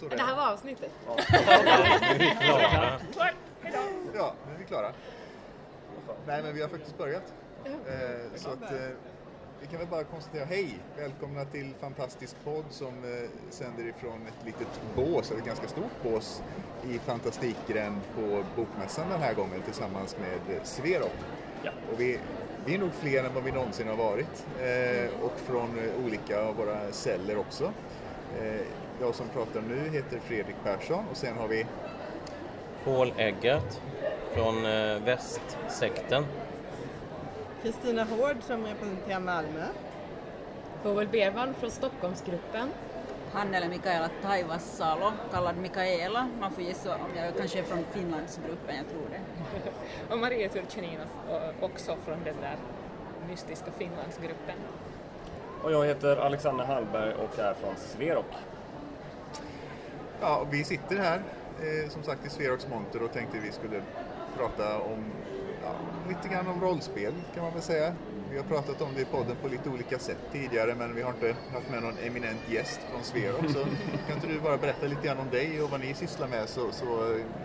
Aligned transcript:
Så 0.00 0.08
det 0.08 0.14
är 0.14 0.18
så 0.18 0.22
det 0.22 0.22
Det 0.22 0.22
här 0.22 0.32
är. 0.32 0.36
var 0.36 0.52
avsnittet. 0.52 0.90
Ja, 4.14 4.34
nu 4.46 4.54
är 4.54 4.58
vi 4.58 4.64
klara. 4.64 4.92
Nej, 6.26 6.42
men 6.42 6.54
vi 6.54 6.62
har 6.62 6.68
faktiskt 6.68 6.98
börjat. 6.98 7.34
Eh, 7.64 7.72
så 8.36 8.50
att, 8.50 8.62
eh, 8.72 8.78
vi 9.60 9.66
kan 9.66 9.78
väl 9.78 9.88
bara 9.88 10.04
konstatera, 10.04 10.44
hej! 10.44 10.78
Välkomna 10.96 11.44
till 11.44 11.74
Fantastisk 11.80 12.36
podd 12.44 12.64
som 12.70 12.88
eh, 12.88 13.28
sänder 13.50 13.88
ifrån 13.88 14.26
ett 14.26 14.46
litet 14.46 14.80
bås, 14.96 15.30
eller 15.30 15.40
ett 15.40 15.46
ganska 15.46 15.68
stort 15.68 16.02
bås 16.02 16.42
i 16.90 16.98
Fantastikgränd 16.98 18.00
på 18.14 18.44
Bokmässan 18.56 19.08
den 19.10 19.20
här 19.20 19.34
gången 19.34 19.62
tillsammans 19.62 20.16
med 20.18 20.56
eh, 20.56 20.62
Sverok. 20.62 21.12
Ja. 21.62 21.70
Och 21.92 22.00
vi, 22.00 22.18
vi 22.64 22.74
är 22.74 22.78
nog 22.78 22.92
fler 22.92 23.24
än 23.24 23.34
vad 23.34 23.44
vi 23.44 23.52
någonsin 23.52 23.88
har 23.88 23.96
varit 23.96 24.46
eh, 24.60 25.24
och 25.24 25.40
från 25.40 25.78
eh, 25.78 26.04
olika 26.04 26.40
av 26.42 26.56
våra 26.56 26.92
celler 26.92 27.38
också. 27.38 27.72
Eh, 28.40 28.60
jag 29.00 29.14
som 29.14 29.28
pratar 29.28 29.60
nu 29.60 29.90
heter 29.90 30.18
Fredrik 30.18 30.56
Persson 30.64 31.04
och 31.10 31.16
sen 31.16 31.36
har 31.36 31.48
vi 31.48 31.66
Paul 32.84 33.12
Eggert 33.16 33.80
från 34.34 34.66
eh, 34.66 35.02
Västsekten. 35.04 36.24
Kristina 37.62 38.04
Hård 38.04 38.36
som 38.40 38.66
representerar 38.66 39.20
Malmö. 39.20 39.64
Boel 40.82 41.08
Bervan 41.08 41.54
från 41.54 41.70
Stockholmsgruppen. 41.70 42.68
Hannele 43.32 43.68
Mikaela 43.68 44.10
Taivassalo, 44.22 45.12
kallad 45.32 45.56
Mikaela. 45.56 46.28
Man 46.40 46.52
får 46.52 46.62
gissa 46.62 46.94
om 46.94 47.16
jag 47.16 47.36
kanske 47.36 47.58
är 47.58 47.62
från 47.62 47.84
Finlandsgruppen, 47.92 48.76
jag 48.76 48.88
tror 48.88 49.02
det. 49.10 49.20
Och 50.12 50.18
Maria 50.18 50.48
Turchaninov 50.48 51.08
och 51.28 51.64
också 51.64 51.96
från 52.04 52.24
den 52.24 52.36
där 52.40 52.56
mystiska 53.28 53.70
Finlandsgruppen. 53.78 54.56
Och 55.62 55.72
jag 55.72 55.86
heter 55.86 56.16
Alexander 56.16 56.64
Hallberg 56.64 57.14
och 57.14 57.38
är 57.38 57.54
från 57.54 57.76
Sverok. 57.76 58.34
Ja, 60.20 60.46
vi 60.50 60.64
sitter 60.64 60.96
här 60.96 61.22
eh, 61.60 61.90
som 61.90 62.02
sagt 62.02 62.26
i 62.26 62.30
Sveroks 62.30 62.68
monter 62.68 63.02
och 63.02 63.12
tänkte 63.12 63.38
vi 63.38 63.52
skulle 63.52 63.82
prata 64.38 64.78
om 64.78 65.04
ja, 65.62 65.72
lite 66.08 66.34
grann 66.34 66.46
om 66.46 66.60
rollspel 66.60 67.12
kan 67.34 67.42
man 67.42 67.52
väl 67.52 67.62
säga. 67.62 67.94
Vi 68.30 68.36
har 68.36 68.44
pratat 68.44 68.82
om 68.82 68.88
det 68.94 69.00
i 69.00 69.04
podden 69.04 69.36
på 69.42 69.48
lite 69.48 69.68
olika 69.68 69.98
sätt 69.98 70.18
tidigare 70.32 70.74
men 70.74 70.94
vi 70.94 71.02
har 71.02 71.10
inte 71.10 71.34
haft 71.52 71.70
med 71.70 71.82
någon 71.82 71.98
eminent 72.06 72.40
gäst 72.50 72.80
från 72.92 73.04
Sverok 73.04 73.50
så 73.50 73.58
kan 74.06 74.16
inte 74.16 74.26
du 74.26 74.40
bara 74.40 74.56
berätta 74.56 74.86
lite 74.86 75.06
grann 75.06 75.18
om 75.18 75.30
dig 75.30 75.62
och 75.62 75.70
vad 75.70 75.80
ni 75.80 75.94
sysslar 75.94 76.28
med 76.28 76.48
så, 76.48 76.72
så 76.72 76.84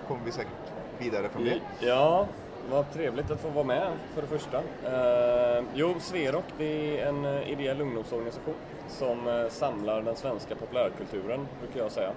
kommer 0.08 0.26
vi 0.26 0.32
säkert 0.32 0.52
vidare 0.98 1.30
från 1.30 1.44
det. 1.44 1.60
Ja, 1.80 2.28
vad 2.70 2.94
trevligt 2.94 3.32
att 3.32 3.40
få 3.40 3.50
vara 3.50 3.66
med 3.66 3.92
för 4.14 4.22
det 4.22 4.28
första. 4.28 4.58
Eh, 4.58 5.64
jo, 5.74 5.96
Sverok 6.00 6.44
det 6.58 7.00
är 7.00 7.08
en 7.08 7.26
eh, 7.26 7.52
ideell 7.52 7.82
ungdomsorganisation 7.82 8.54
som 8.88 9.28
eh, 9.28 9.50
samlar 9.50 10.02
den 10.02 10.16
svenska 10.16 10.56
populärkulturen, 10.56 11.48
brukar 11.62 11.80
jag 11.80 11.92
säga. 11.92 12.12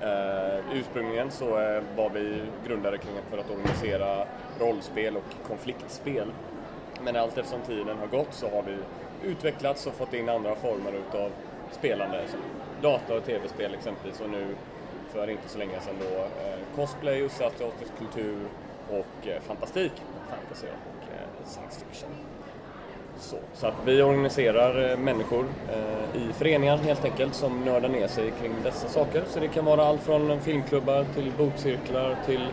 Eh, 0.00 0.58
ursprungligen 0.72 1.30
så 1.30 1.58
eh, 1.60 1.82
var 1.96 2.10
vi 2.10 2.42
grundade 2.66 2.98
kring 2.98 3.14
för 3.30 3.38
att 3.38 3.50
organisera 3.50 4.26
rollspel 4.60 5.16
och 5.16 5.48
konfliktspel. 5.48 6.32
Men 7.02 7.16
allt 7.16 7.38
eftersom 7.38 7.60
tiden 7.62 7.98
har 7.98 8.06
gått 8.06 8.34
så 8.34 8.50
har 8.50 8.62
vi 8.62 8.76
utvecklats 9.28 9.86
och 9.86 9.94
fått 9.94 10.14
in 10.14 10.28
andra 10.28 10.54
former 10.54 10.92
utav 10.92 11.30
spelande 11.70 12.28
som 12.28 12.40
data 12.82 13.14
och 13.14 13.24
tv-spel 13.24 13.74
exempelvis 13.74 14.20
och 14.20 14.30
nu 14.30 14.46
för 15.08 15.30
inte 15.30 15.48
så 15.48 15.58
länge 15.58 15.80
sedan 15.80 15.94
då 16.00 16.18
eh, 16.18 16.58
cosplay, 16.74 17.22
östasiatisk 17.24 17.92
kultur 17.98 18.48
och 18.90 19.26
eh, 19.26 19.40
fantastik, 19.40 19.92
fantasy 20.30 20.66
och 20.66 21.14
eh, 21.14 21.46
science 21.46 21.80
fiction. 21.80 22.10
Så, 23.18 23.36
så 23.54 23.66
att 23.66 23.74
vi 23.84 24.02
organiserar 24.02 24.90
eh, 24.90 24.98
människor 24.98 25.44
eh, 25.72 26.22
i 26.22 26.32
föreningar 26.32 26.76
helt 26.76 27.04
enkelt 27.04 27.34
som 27.34 27.60
nördar 27.64 27.88
ner 27.88 28.08
sig 28.08 28.32
kring 28.40 28.52
dessa 28.62 28.88
saker. 28.88 29.22
Så 29.28 29.40
det 29.40 29.48
kan 29.48 29.64
vara 29.64 29.84
allt 29.84 30.02
från 30.02 30.40
filmklubbar 30.40 31.04
till 31.14 31.32
bokcirklar 31.38 32.16
till 32.26 32.48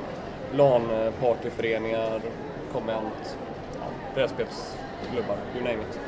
LAN-partyföreningar, 0.53 2.21
konvent, 2.73 3.37
ja, 3.73 3.85
brädspelsklubbar, 4.15 5.37
you 5.55 5.63
name 5.63 5.81
it. 5.81 5.99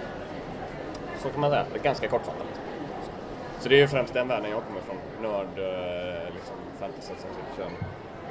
Så 1.21 1.29
kan 1.29 1.41
man 1.41 1.49
säga, 1.49 1.65
det 1.73 1.79
är 1.79 1.83
ganska 1.83 2.07
kortfattat. 2.07 2.47
Så 3.59 3.69
det 3.69 3.75
är 3.75 3.79
ju 3.79 3.87
främst 3.87 4.13
den 4.13 4.27
världen 4.27 4.51
jag 4.51 4.61
kommer 4.63 4.79
ifrån. 4.79 4.97
Nörd, 5.21 5.57
eh, 5.57 6.33
liksom 6.33 6.55
fantasy, 6.79 7.01
science 7.01 7.39
fiction, 7.49 7.71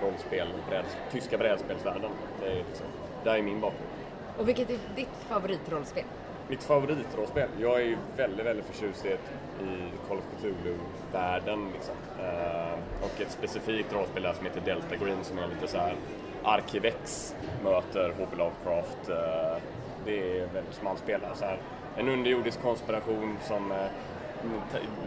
rollspel, 0.02 0.48
bräd, 0.68 0.84
tyska 1.12 1.38
brädspelsvärlden. 1.38 2.10
Det 2.40 2.50
är 2.50 2.54
liksom, 2.54 2.86
där 3.24 3.34
är 3.34 3.42
min 3.42 3.60
bakgrund. 3.60 3.93
Och 4.38 4.48
vilket 4.48 4.70
är 4.70 4.78
ditt 4.96 5.16
favoritrollspel? 5.28 6.04
Mitt 6.48 6.62
favoritrollspel? 6.62 7.48
Jag 7.60 7.80
är 7.80 7.84
ju 7.84 7.96
väldigt, 8.16 8.46
väldigt 8.46 8.66
förtjust 8.66 9.04
i, 9.04 9.08
ett, 9.08 9.30
i 9.62 10.08
Call 10.08 10.18
of 10.18 10.24
Cthulhu-världen. 10.38 11.68
Liksom. 11.72 11.94
Uh, 12.20 13.04
och 13.04 13.20
ett 13.20 13.30
specifikt 13.30 13.92
rollspel 13.92 14.22
där 14.22 14.32
som 14.32 14.46
heter 14.46 14.60
Delta 14.60 14.96
Green 14.96 15.24
som 15.24 15.38
är 15.38 15.48
lite 15.48 15.68
så 15.68 15.78
här 15.78 15.94
Arkivex 16.42 17.34
möter 17.64 18.14
H.P. 18.18 18.36
Lovecraft. 18.36 19.08
Uh, 19.08 19.62
det 20.04 20.38
är 20.40 20.46
väldigt 20.46 20.74
som 20.74 20.96
spelar 20.96 21.34
så 21.34 21.44
här. 21.44 21.58
En 21.96 22.08
underjordisk 22.08 22.62
konspiration 22.62 23.38
som 23.42 23.72
eh, 23.72 23.86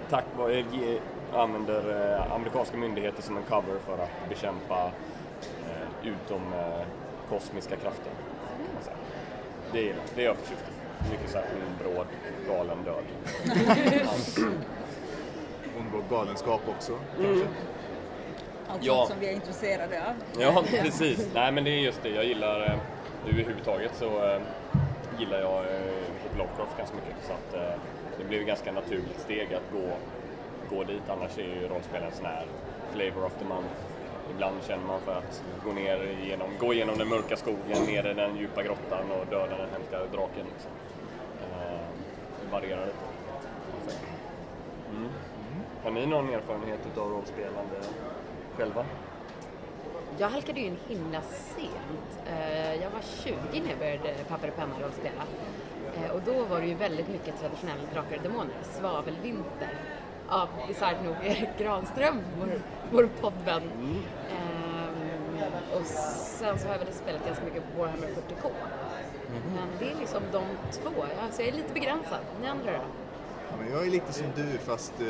tack 0.09 0.25
vare 0.37 0.63
använder 1.33 2.13
eh, 2.13 2.33
amerikanska 2.33 2.77
myndigheter 2.77 3.21
som 3.21 3.37
en 3.37 3.43
cover 3.43 3.79
för 3.85 3.93
att 3.93 4.29
bekämpa 4.29 4.91
eh, 5.66 6.07
utom 6.07 6.53
eh, 6.53 6.85
kosmiska 7.29 7.75
krafter. 7.75 8.11
kan 8.66 8.73
man 8.73 8.83
säga. 8.83 8.97
Det 9.72 9.89
är, 9.89 9.95
det 10.16 10.22
är 10.22 10.25
jag 10.25 10.35
förtjust 10.38 10.61
i. 10.67 11.11
Mycket 11.11 11.29
så 11.31 11.38
här 11.38 11.45
bråd, 11.79 12.07
galen 12.47 12.78
död. 12.83 13.03
Ond 15.78 16.03
galenskap 16.09 16.61
också 16.78 16.91
Mm. 17.19 17.25
kanske. 17.39 17.47
Allt 18.69 18.83
Ja. 18.83 19.05
som 19.09 19.19
vi 19.19 19.28
är 19.29 19.33
intresserade 19.33 20.01
av. 20.07 20.13
Ja, 20.41 20.63
precis. 20.81 21.29
Nej, 21.33 21.51
men 21.51 21.63
det 21.63 21.69
är 21.69 21.79
just 21.79 22.03
det. 22.03 22.09
Jag 22.09 22.25
gillar, 22.25 22.61
eh, 22.61 23.29
överhuvudtaget 23.29 23.91
så 23.95 24.05
eh, 24.25 24.41
gillar 25.19 25.39
jag 25.39 25.57
eh. 25.59 25.81
Lovecraft 26.38 26.78
ganska 26.78 26.95
mycket. 26.95 27.16
Så 27.28 27.34
att 27.34 27.53
eh, 27.63 27.79
det 28.17 28.23
blev 28.23 28.41
ett 28.41 28.47
ganska 28.47 28.72
naturligt 28.72 29.19
steg 29.19 29.53
att 29.53 29.72
gå, 29.73 29.89
gå 30.75 30.84
dit. 30.84 31.01
Annars 31.09 31.38
är 31.38 31.41
ju 31.44 31.67
rollspel 31.67 32.03
en 32.03 32.11
sån 32.11 32.25
här 32.25 32.45
flavor 32.94 33.25
of 33.25 33.31
the 33.39 33.45
month. 33.45 33.69
Ibland 34.31 34.63
känner 34.67 34.88
man 34.88 35.01
för 35.01 35.11
att 35.11 35.43
gå 35.65 35.73
ner 35.73 36.17
genom, 36.23 36.49
gå 36.59 36.73
igenom 36.73 36.97
den 36.97 37.09
mörka 37.09 37.38
skogen, 37.38 37.83
ner 37.88 38.11
i 38.11 38.13
den 38.13 38.38
djupa 38.38 38.63
grottan 38.63 39.11
och 39.11 39.25
döda 39.29 39.57
den 39.57 39.69
hemska 39.69 39.99
draken. 40.11 40.45
Liksom. 40.53 40.71
Det 42.41 42.51
varierar 42.51 42.85
lite. 42.85 42.97
Mm. 44.91 45.09
Har 45.83 45.91
ni 45.91 46.05
någon 46.05 46.29
erfarenhet 46.29 46.97
av 46.97 47.11
rollspelande 47.11 47.75
själva? 48.57 48.85
Jag 50.17 50.29
halkade 50.29 50.59
ju 50.59 50.66
in 50.66 50.77
himla 50.87 51.21
sent. 51.21 52.27
Eh, 52.27 52.73
jag 52.73 52.89
var 52.89 53.01
20 53.23 53.33
när 53.61 53.69
jag 53.69 53.79
började 53.79 54.16
papper 54.29 54.47
och 54.47 54.55
penna 54.55 54.75
rollspela. 54.81 55.23
Eh, 55.95 56.11
och 56.11 56.22
då 56.22 56.43
var 56.43 56.61
det 56.61 56.67
ju 56.67 56.75
väldigt 56.75 57.09
mycket 57.09 57.40
traditionella 57.40 57.81
Drakar 57.93 58.17
och 58.17 58.23
Demoner, 58.23 58.55
Svavelvinter 58.63 59.73
av 60.29 60.47
bisarrt 60.68 61.03
nog 61.03 61.16
Erik 61.24 61.50
Granström, 61.59 62.22
vår, 62.40 62.50
vår 62.91 63.09
poddvän. 63.22 63.62
Ehm, 64.32 65.79
och 65.79 65.85
sen 65.85 66.59
så 66.59 66.68
har 66.68 66.74
jag 66.74 66.79
väl 66.85 66.94
spelat 66.94 67.26
ganska 67.26 67.46
mycket 67.46 67.64
Warhammer 67.78 68.08
40K. 68.08 68.50
Men 69.56 69.68
det 69.79 69.91
är 69.91 69.96
liksom 70.00 70.22
de 70.32 70.44
två. 70.72 70.90
Jag- 70.97 71.34
Så 71.34 71.41
jag 71.41 71.47
är 71.50 71.53
lite 71.53 71.74
begränsad. 71.74 72.20
Ni 72.41 72.47
andra 72.47 72.72
då? 72.72 72.79
Ja, 73.50 73.56
men 73.59 73.72
jag 73.72 73.88
är 73.88 73.91
lite 73.91 74.14
som 74.14 74.26
du 74.35 74.58
fast 74.58 74.94
eh, 75.02 75.08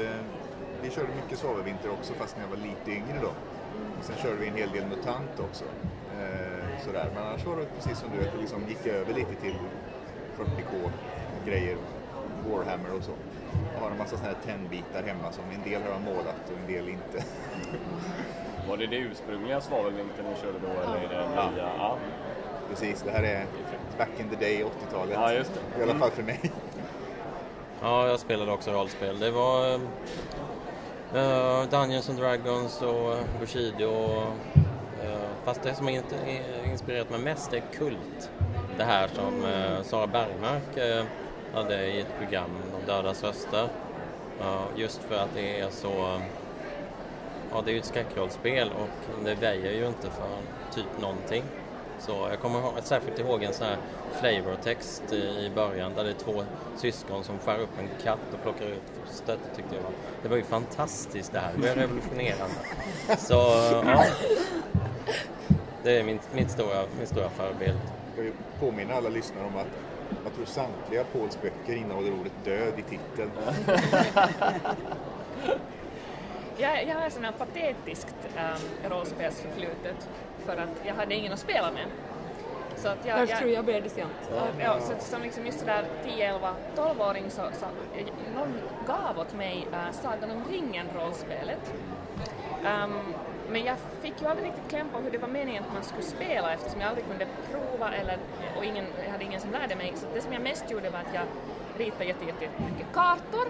vi 0.81 0.89
körde 0.89 1.07
mycket 1.23 1.39
svavelvinter 1.39 1.89
också 1.91 2.13
fast 2.13 2.35
när 2.37 2.43
jag 2.43 2.49
var 2.49 2.57
lite 2.57 2.91
yngre 2.91 3.19
då. 3.21 3.27
Och 3.99 4.03
sen 4.05 4.15
körde 4.15 4.35
vi 4.35 4.47
en 4.47 4.55
hel 4.55 4.69
del 4.71 4.85
MUTANT 4.85 5.39
också. 5.49 5.63
Eh, 6.19 6.83
sådär. 6.85 7.09
Men 7.13 7.23
annars 7.27 7.45
var 7.45 7.55
det 7.55 7.65
precis 7.75 7.99
som 7.99 8.09
du, 8.15 8.27
att 8.27 8.33
det 8.33 8.41
liksom 8.41 8.67
gick 8.67 8.85
över 8.87 9.13
lite 9.13 9.35
till 9.35 9.55
40K 10.37 10.89
grejer, 11.45 11.77
Warhammer 12.49 12.93
och 12.97 13.03
så. 13.03 13.11
Jag 13.73 13.81
har 13.81 13.91
en 13.91 13.97
massa 13.97 14.17
sådana 14.17 14.35
här 14.35 14.53
tennbitar 14.53 15.03
hemma 15.03 15.31
som 15.31 15.43
en 15.55 15.71
del 15.71 15.81
har 15.81 15.89
jag 15.89 16.01
målat 16.01 16.51
och 16.51 16.59
en 16.67 16.73
del 16.73 16.89
inte. 16.89 17.23
Var 18.69 18.77
det 18.77 18.87
det 18.87 18.95
ursprungliga 18.97 19.61
svavelvintern 19.61 20.25
ni 20.25 20.35
körde 20.41 20.59
då 20.59 20.81
eller 20.81 21.03
är 21.03 21.09
det 21.09 21.29
Ja. 21.35 21.49
nya? 21.51 21.69
Ja. 21.77 21.97
Precis, 22.69 23.01
det 23.01 23.11
här 23.11 23.23
är 23.23 23.45
back 23.97 24.09
in 24.19 24.29
the 24.29 24.35
day, 24.35 24.63
80-talet. 24.63 25.13
Ja, 25.13 25.33
just 25.33 25.51
det. 25.53 25.79
I 25.79 25.83
alla 25.83 25.95
fall 25.95 26.11
för 26.11 26.23
mig. 26.23 26.51
Ja, 27.81 28.07
jag 28.07 28.19
spelade 28.19 28.51
också 28.51 28.71
rollspel. 28.71 29.19
Det 29.19 29.31
var 29.31 29.73
uh, 29.75 31.69
Dungeons 31.69 32.09
and 32.09 32.19
Dragons 32.19 32.81
och 32.81 33.15
Bushido. 33.39 33.91
Uh, 35.03 35.17
fast 35.45 35.63
det 35.63 35.75
som 35.75 35.85
har 35.85 35.93
inspirerat 36.65 37.09
mig 37.09 37.19
mest 37.19 37.53
är 37.53 37.61
Kult. 37.77 38.31
Det 38.77 38.83
här 38.83 39.07
som 39.07 39.43
uh, 39.45 39.81
Sara 39.83 40.07
Bergmark 40.07 41.07
av 41.53 41.67
dig 41.67 41.89
i 41.89 41.99
ett 41.99 42.17
program, 42.19 42.49
De 42.79 42.91
dödas 42.91 43.23
röster. 43.23 43.69
just 44.75 45.03
för 45.03 45.15
att 45.15 45.29
det 45.35 45.59
är 45.59 45.69
så... 45.69 46.21
Ja, 47.51 47.61
det 47.65 47.71
är 47.71 47.73
ju 47.73 47.79
ett 47.79 47.85
skräckrollspel 47.85 48.69
och 48.69 49.23
det 49.25 49.35
väjer 49.35 49.71
ju 49.71 49.87
inte 49.87 50.09
för 50.09 50.37
typ 50.75 51.01
någonting. 51.01 51.43
Så 51.99 52.27
jag 52.29 52.39
kommer 52.39 52.81
särskilt 52.81 53.19
ihåg 53.19 53.43
en 53.43 53.53
sån 53.53 53.67
här 53.67 53.77
flavortext 54.19 55.13
i 55.13 55.51
början 55.55 55.91
där 55.95 56.03
det 56.03 56.09
är 56.09 56.13
två 56.13 56.43
syskon 56.77 57.23
som 57.23 57.39
skär 57.39 57.59
upp 57.59 57.79
en 57.79 57.89
katt 58.03 58.19
och 58.33 58.41
plockar 58.43 58.65
ut 58.65 58.81
fostret. 59.05 59.39
Det 59.49 59.55
tyckte 59.55 59.75
jag 59.75 59.83
var, 59.83 59.91
det 60.23 60.29
var 60.29 60.37
ju 60.37 60.43
fantastiskt 60.43 61.31
det 61.31 61.39
här, 61.39 61.51
det 61.55 61.67
var 61.67 61.75
revolutionerande. 61.75 62.55
Så 63.17 63.33
ja, 63.85 64.03
det 65.83 65.99
är 65.99 66.03
min, 66.03 66.19
min, 66.33 66.49
stora, 66.49 66.83
min 66.97 67.07
stora 67.07 67.29
förebild. 67.29 67.79
Jag 68.15 68.23
vill 68.23 68.33
påminna 68.59 68.93
alla 68.93 69.09
lyssnare 69.09 69.45
om 69.45 69.57
att 69.57 69.67
jag 70.23 70.33
tror 70.35 70.45
samtliga 70.45 71.03
Pauls 71.03 71.41
böcker 71.41 71.75
innehåller 71.75 72.19
ordet 72.19 72.33
död 72.43 72.73
i 72.77 72.81
titeln. 72.81 73.31
jag, 76.57 76.87
jag 76.87 76.95
har 76.95 77.23
här 77.23 77.31
patetiskt 77.31 78.15
ähm, 78.37 78.91
rollspelsförflutet 78.91 80.09
för 80.45 80.57
att 80.57 80.85
jag 80.85 80.95
hade 80.95 81.15
ingen 81.15 81.33
att 81.33 81.39
spela 81.39 81.71
med. 81.71 81.85
Så 82.75 82.87
att 82.87 83.05
jag, 83.05 83.19
Därför 83.19 83.33
jag, 83.33 83.39
tror 83.39 83.51
jag 83.51 83.65
började 83.65 83.89
sent. 83.89 84.11
Ja, 84.59 84.79
så 84.79 84.93
som 84.99 85.21
liksom 85.21 85.45
just 85.45 85.59
sådär 85.59 85.85
10, 86.03 86.27
11, 86.29 86.55
12-åring 86.75 87.29
så, 87.29 87.41
så 87.59 87.65
någon 88.35 88.53
gav 88.87 89.19
åt 89.19 89.33
mig 89.33 89.67
äh, 89.73 89.91
Sagan 89.91 90.31
om 90.31 90.43
ringen-rollspelet. 90.51 91.73
Um, 92.63 93.13
men 93.49 93.63
jag 93.65 93.77
fick 94.01 94.21
ju 94.21 94.27
aldrig 94.27 94.47
riktigt 94.47 94.69
kläm 94.69 94.89
på 94.89 94.99
hur 94.99 95.11
det 95.11 95.17
var 95.17 95.27
meningen 95.27 95.63
att 95.63 95.73
man 95.73 95.83
skulle 95.83 96.03
spela 96.03 96.53
eftersom 96.53 96.81
jag 96.81 96.89
aldrig 96.89 97.07
kunde 97.07 97.27
prova 97.51 97.93
eller, 97.93 98.17
och 98.57 98.65
ingen, 98.65 98.85
jag 99.03 99.11
hade 99.11 99.23
ingen 99.23 99.41
som 99.41 99.51
lärde 99.51 99.75
mig. 99.75 99.93
Så 99.95 100.05
det 100.13 100.21
som 100.21 100.33
jag 100.33 100.41
mest 100.41 100.71
gjorde 100.71 100.89
var 100.89 100.99
att 100.99 101.13
jag 101.13 101.23
ritade 101.77 102.05
jätte, 102.05 102.25
jätte, 102.25 102.49
mycket 102.69 102.93
kartor 102.93 103.47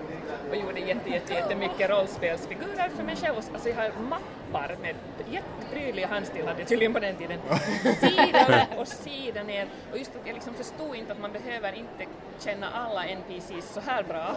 och 0.49 0.55
gjorde 0.55 0.79
jätte, 0.79 1.09
jätte, 1.09 1.33
jättemycket 1.33 1.89
rollspelsfigurer 1.89 2.89
för 2.89 3.03
mig 3.03 3.15
själv. 3.15 3.35
Alltså 3.53 3.69
jag 3.69 3.75
har 3.75 3.91
mappar 4.09 4.75
med 4.81 4.95
jätteprydliga 5.31 6.07
handstil 6.07 6.47
hade 6.47 6.59
jag 6.59 6.67
tydligen 6.67 6.93
på 6.93 6.99
den 6.99 7.15
tiden. 7.15 7.39
Sida 7.99 8.67
och 8.77 8.87
sida 8.87 9.43
ner. 9.43 9.67
Och 9.91 9.97
just 9.97 10.15
att 10.15 10.27
jag 10.27 10.33
liksom 10.33 10.53
förstod 10.53 10.95
inte 10.95 11.11
att 11.11 11.21
man 11.21 11.31
behöver 11.31 11.73
inte 11.73 12.05
känna 12.39 12.69
alla 12.69 13.05
NPCs 13.05 13.73
så 13.73 13.79
här 13.79 14.03
bra. 14.03 14.35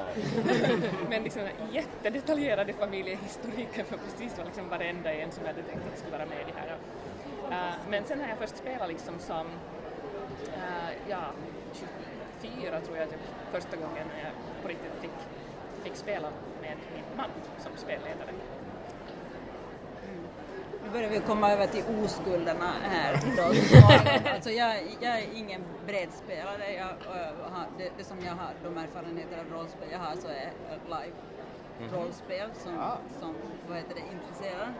Men 1.08 1.22
liksom 1.22 1.42
jättedetaljerade 1.72 2.72
familjehistoriker 2.72 3.84
för 3.84 3.96
precis 3.96 4.36
vad 4.36 4.46
liksom 4.46 4.68
varenda 4.68 5.12
en 5.12 5.32
som 5.32 5.44
jag 5.44 5.52
hade 5.52 5.62
tänkt 5.62 5.82
att 5.92 5.98
skulle 5.98 6.16
vara 6.16 6.26
med 6.26 6.40
i 6.40 6.52
det 6.52 6.60
här. 6.60 6.76
Uh, 7.50 7.74
men 7.90 8.04
sen 8.04 8.20
har 8.20 8.28
jag 8.28 8.38
först 8.38 8.56
spelat 8.56 8.88
liksom 8.88 9.14
som 9.18 9.46
uh, 9.46 10.90
ja, 11.08 11.22
24 12.42 12.80
tror 12.80 12.96
jag 12.96 13.10
typ 13.10 13.20
första 13.52 13.76
gången 13.76 14.06
när 14.14 14.24
jag 14.24 14.32
på 14.62 14.68
riktigt 14.68 14.92
fick, 15.00 15.10
fick 15.84 15.96
spela 15.96 16.28
med 16.60 16.76
min 16.94 17.04
man 17.16 17.30
som 17.58 17.72
spelledare. 17.76 18.30
Mm. 20.04 20.24
Nu 20.84 20.90
börjar 20.92 21.10
vi 21.10 21.20
komma 21.20 21.52
över 21.52 21.66
till 21.66 21.84
oskulderna 22.04 22.72
här 22.82 23.20
idag. 23.32 23.54
alltså 24.34 24.50
jag, 24.50 24.76
jag 25.00 25.18
är 25.18 25.26
ingen 25.34 25.62
bredspelare. 25.86 26.72
Jag, 26.72 27.12
har, 27.50 27.66
det, 27.78 27.90
det, 27.98 28.04
som 28.04 28.16
jag 28.24 28.32
har, 28.32 28.52
de 28.64 28.78
erfarenheter 28.78 29.38
av 29.38 29.58
rollspel 29.58 29.88
jag 29.92 29.98
har 29.98 30.16
så 30.16 30.28
är 30.28 30.52
live 30.86 31.16
mhm. 31.80 31.94
rollspel 31.94 32.50
som, 32.64 32.74
ja. 32.74 32.98
som 33.20 33.34
vad 33.68 33.76
heter 33.76 33.94
det, 33.94 34.00
intresserar 34.00 34.74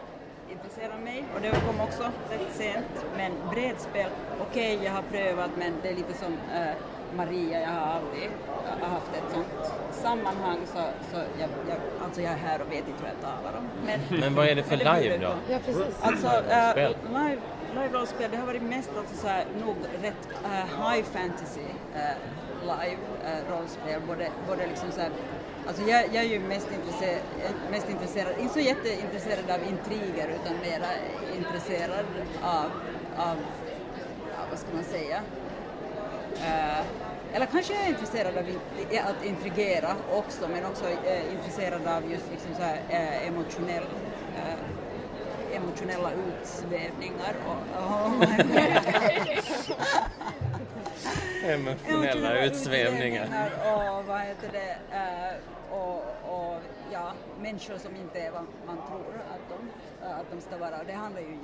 intresserar 0.51 0.99
mig 0.99 1.25
och 1.35 1.41
det 1.41 1.49
kom 1.49 1.79
också 1.81 2.03
rätt 2.03 2.55
sent. 2.55 3.05
Men 3.17 3.31
bredspel, 3.51 4.09
okej 4.41 4.75
okay, 4.75 4.85
jag 4.85 4.93
har 4.93 5.01
prövat 5.01 5.51
men 5.57 5.73
det 5.81 5.89
är 5.89 5.95
lite 5.95 6.13
som 6.13 6.33
äh, 6.33 6.75
Maria, 7.15 7.61
jag 7.61 7.69
har 7.69 7.91
aldrig 7.99 8.29
jag 8.79 8.87
har 8.87 8.93
haft 8.93 9.15
ett 9.15 9.33
sånt 9.33 9.73
sammanhang 9.91 10.57
så, 10.65 10.79
så 11.11 11.17
jag, 11.39 11.49
jag, 11.69 11.77
alltså 12.05 12.21
jag 12.21 12.33
är 12.33 12.37
här 12.37 12.61
och 12.61 12.71
vet 12.71 12.87
inte 12.87 13.03
vad 13.03 13.11
jag 13.11 13.21
talar 13.21 13.59
om. 13.59 13.69
Men, 13.85 14.19
men 14.19 14.35
vad 14.35 14.47
är 14.47 14.55
det 14.55 14.63
för 14.63 14.77
live 14.77 15.17
då? 15.17 15.33
Ja, 15.49 15.57
precis. 15.65 15.95
Alltså, 16.01 16.27
äh, 16.27 16.75
live, 17.09 17.41
live-rollspel, 17.73 18.31
det 18.31 18.37
har 18.37 18.45
varit 18.45 18.61
mest 18.61 18.89
alltså 18.97 19.15
så 19.15 19.27
här, 19.27 19.45
nog 19.65 19.75
rätt 20.01 20.27
uh, 20.43 20.89
high 20.89 21.03
fantasy 21.03 21.67
uh, 21.95 22.15
live-rollspel, 22.61 24.01
uh, 24.01 24.07
både, 24.07 24.31
både 24.47 24.67
liksom 24.67 24.91
så 24.91 25.01
här, 25.01 25.11
Alltså 25.67 25.83
jag, 25.83 26.05
jag 26.05 26.23
är 26.23 26.29
ju 26.29 26.39
mest 26.39 26.67
intresserad, 26.71 27.21
mest 27.71 27.89
intresserad, 27.89 28.33
inte 28.39 28.53
så 28.53 28.59
jätteintresserad 28.59 29.51
av 29.51 29.59
intriger 29.69 30.27
utan 30.27 30.53
mera 30.69 30.91
intresserad 31.37 32.05
av, 32.41 32.65
av 33.17 33.35
ja, 34.31 34.39
vad 34.49 34.59
ska 34.59 34.67
man 34.73 34.83
säga, 34.83 35.21
eller 37.33 37.45
kanske 37.45 37.73
jag 37.73 37.83
är 37.83 37.89
intresserad 37.89 38.37
av 38.37 38.45
att 39.09 39.25
intrigera 39.25 39.95
också, 40.11 40.47
men 40.47 40.65
också 40.65 40.85
eh, 40.85 41.33
intresserad 41.33 41.87
av 41.87 42.11
just 42.11 42.31
liksom 42.31 42.55
så 42.55 42.61
här, 42.61 42.79
eh, 42.89 43.27
emotionell, 43.27 43.83
eh, 44.37 45.57
emotionella 45.57 46.11
utsvävningar. 46.11 47.35
Och, 47.47 47.57
och 47.83 48.23
emotionella 51.49 52.45
utsvävningar. 52.45 53.51
Och 53.73 54.05
vad 54.05 54.21
heter 54.21 54.49
det, 54.51 54.77
eh, 54.97 55.33
och, 55.77 55.95
och 56.25 56.61
ja, 56.91 57.13
människor 57.41 57.77
som 57.77 57.95
inte 57.95 58.19
är 58.19 58.31
vad 58.31 58.45
man 58.65 58.77
tror 58.87 59.13
att 59.33 59.49
de, 59.49 59.69
att 60.03 60.31
de 60.31 60.41
ska 60.41 60.57
vara. 60.57 60.83
Det 60.87 60.93
handlar 60.93 61.21
ju 61.21 61.37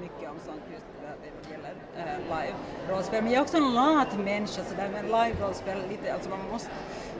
mycket 0.00 0.30
om 0.30 0.36
sånt 0.46 0.62
just 0.72 0.86
vad 1.02 1.12
det 1.22 1.50
gäller 1.52 1.74
uh, 1.96 2.18
live-rollspel. 2.36 3.22
Men 3.22 3.32
jag 3.32 3.38
är 3.38 3.42
också 3.42 3.56
en 3.56 3.74
lat 3.74 4.18
människa 4.18 4.64
sådär 4.64 4.88
med 4.88 5.04
live-rollspel 5.04 5.78
lite, 5.88 6.14
alltså 6.14 6.30
man 6.30 6.38
måste, 6.52 6.70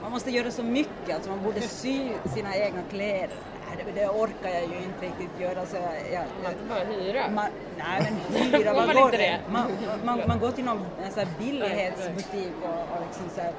man 0.03 0.11
måste 0.11 0.31
göra 0.31 0.51
så 0.51 0.63
mycket, 0.63 1.15
alltså 1.15 1.31
man 1.31 1.43
borde 1.43 1.61
sy 1.61 2.11
sina 2.35 2.57
egna 2.57 2.83
kläder. 2.91 3.37
Det, 3.87 4.01
det 4.01 4.09
orkar 4.09 4.51
jag 4.51 4.63
ju 4.63 4.77
inte 4.77 5.07
riktigt 5.07 5.41
göra 5.41 5.67
så 5.67 5.77
jag... 5.77 6.13
jag, 6.13 6.25
jag 6.43 6.53
bara 6.69 6.85
hyra? 6.85 7.31
Man, 7.31 7.47
nej 7.79 8.13
men 8.33 8.43
hyra, 8.53 8.75
man, 8.75 8.87
går, 8.87 9.53
man, 9.53 9.71
man, 10.05 10.21
man, 10.29 10.39
går 10.39 10.51
till 10.51 10.65
någon 10.65 10.87
så 11.15 11.21
här 11.21 11.29
billighetsbutik 11.39 12.53
och, 12.63 12.97
och 12.97 13.07
liksom 13.07 13.29
så 13.35 13.41
här, 13.41 13.53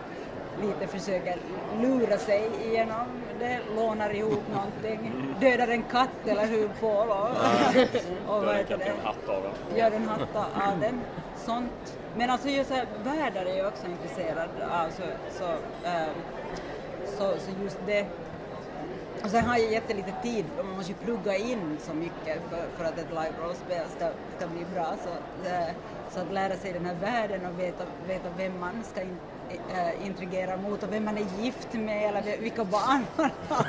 lite 0.62 0.88
försöker 0.88 1.38
lura 1.82 2.18
sig 2.18 2.50
igenom 2.66 3.06
det, 3.40 3.60
lånar 3.76 4.16
ihop 4.16 4.44
någonting, 4.54 5.14
dödar 5.40 5.68
en 5.68 5.84
katt 5.84 6.10
eller 6.26 6.46
hur 6.46 6.70
Paul 6.80 7.10
och, 7.10 7.30
och 8.36 8.46
vad 8.46 8.56
heter 8.56 8.78
det? 8.78 8.94
Gör 9.80 9.92
en 9.92 10.08
hatt 10.08 10.36
av 10.36 10.80
den. 10.80 11.02
Sånt. 11.38 11.98
Men 12.18 12.30
alltså 12.30 12.50
just 12.50 12.70
så 12.70 12.76
här, 12.76 12.88
världar 13.04 13.46
är 13.46 13.58
jag 13.58 13.68
också 13.68 13.88
intresserad 13.88 14.50
av 14.72 14.90
så, 14.90 15.04
så, 15.32 15.46
äh, 15.88 16.08
så, 17.06 17.40
så 17.40 17.64
just 17.64 17.80
det 17.86 18.06
och 19.24 19.30
sen 19.30 19.46
har 19.46 19.58
jag 19.58 19.72
jättelite 19.72 20.14
tid, 20.24 20.46
man 20.58 20.76
måste 20.76 20.92
ju 20.92 20.98
plugga 20.98 21.38
in 21.38 21.78
så 21.80 21.94
mycket 21.94 22.42
för, 22.50 22.66
för 22.78 22.86
att 22.86 22.98
ett 22.98 23.10
live 23.10 23.34
rollspel 23.44 23.86
ska, 23.96 24.10
ska 24.38 24.48
bli 24.48 24.66
bra. 24.74 24.96
Så, 25.04 25.10
äh, 25.50 25.74
så 26.12 26.20
att 26.20 26.34
lära 26.34 26.56
sig 26.56 26.74
den 26.74 26.86
här 26.86 26.96
världen 26.96 27.46
och 27.46 27.60
veta, 27.60 27.84
veta 28.08 28.30
vem 28.38 28.60
man 28.60 28.84
ska 28.84 29.02
in, 29.02 29.18
äh, 29.52 30.06
intrigera 30.06 30.58
mot 30.58 30.84
och 30.84 30.94
vem 30.94 31.06
man 31.06 31.18
är 31.18 31.26
gift 31.44 31.74
med 31.74 32.10
eller 32.10 32.38
vilka 32.38 32.66
barn 32.66 33.06
man 33.18 33.30
har. 33.50 33.68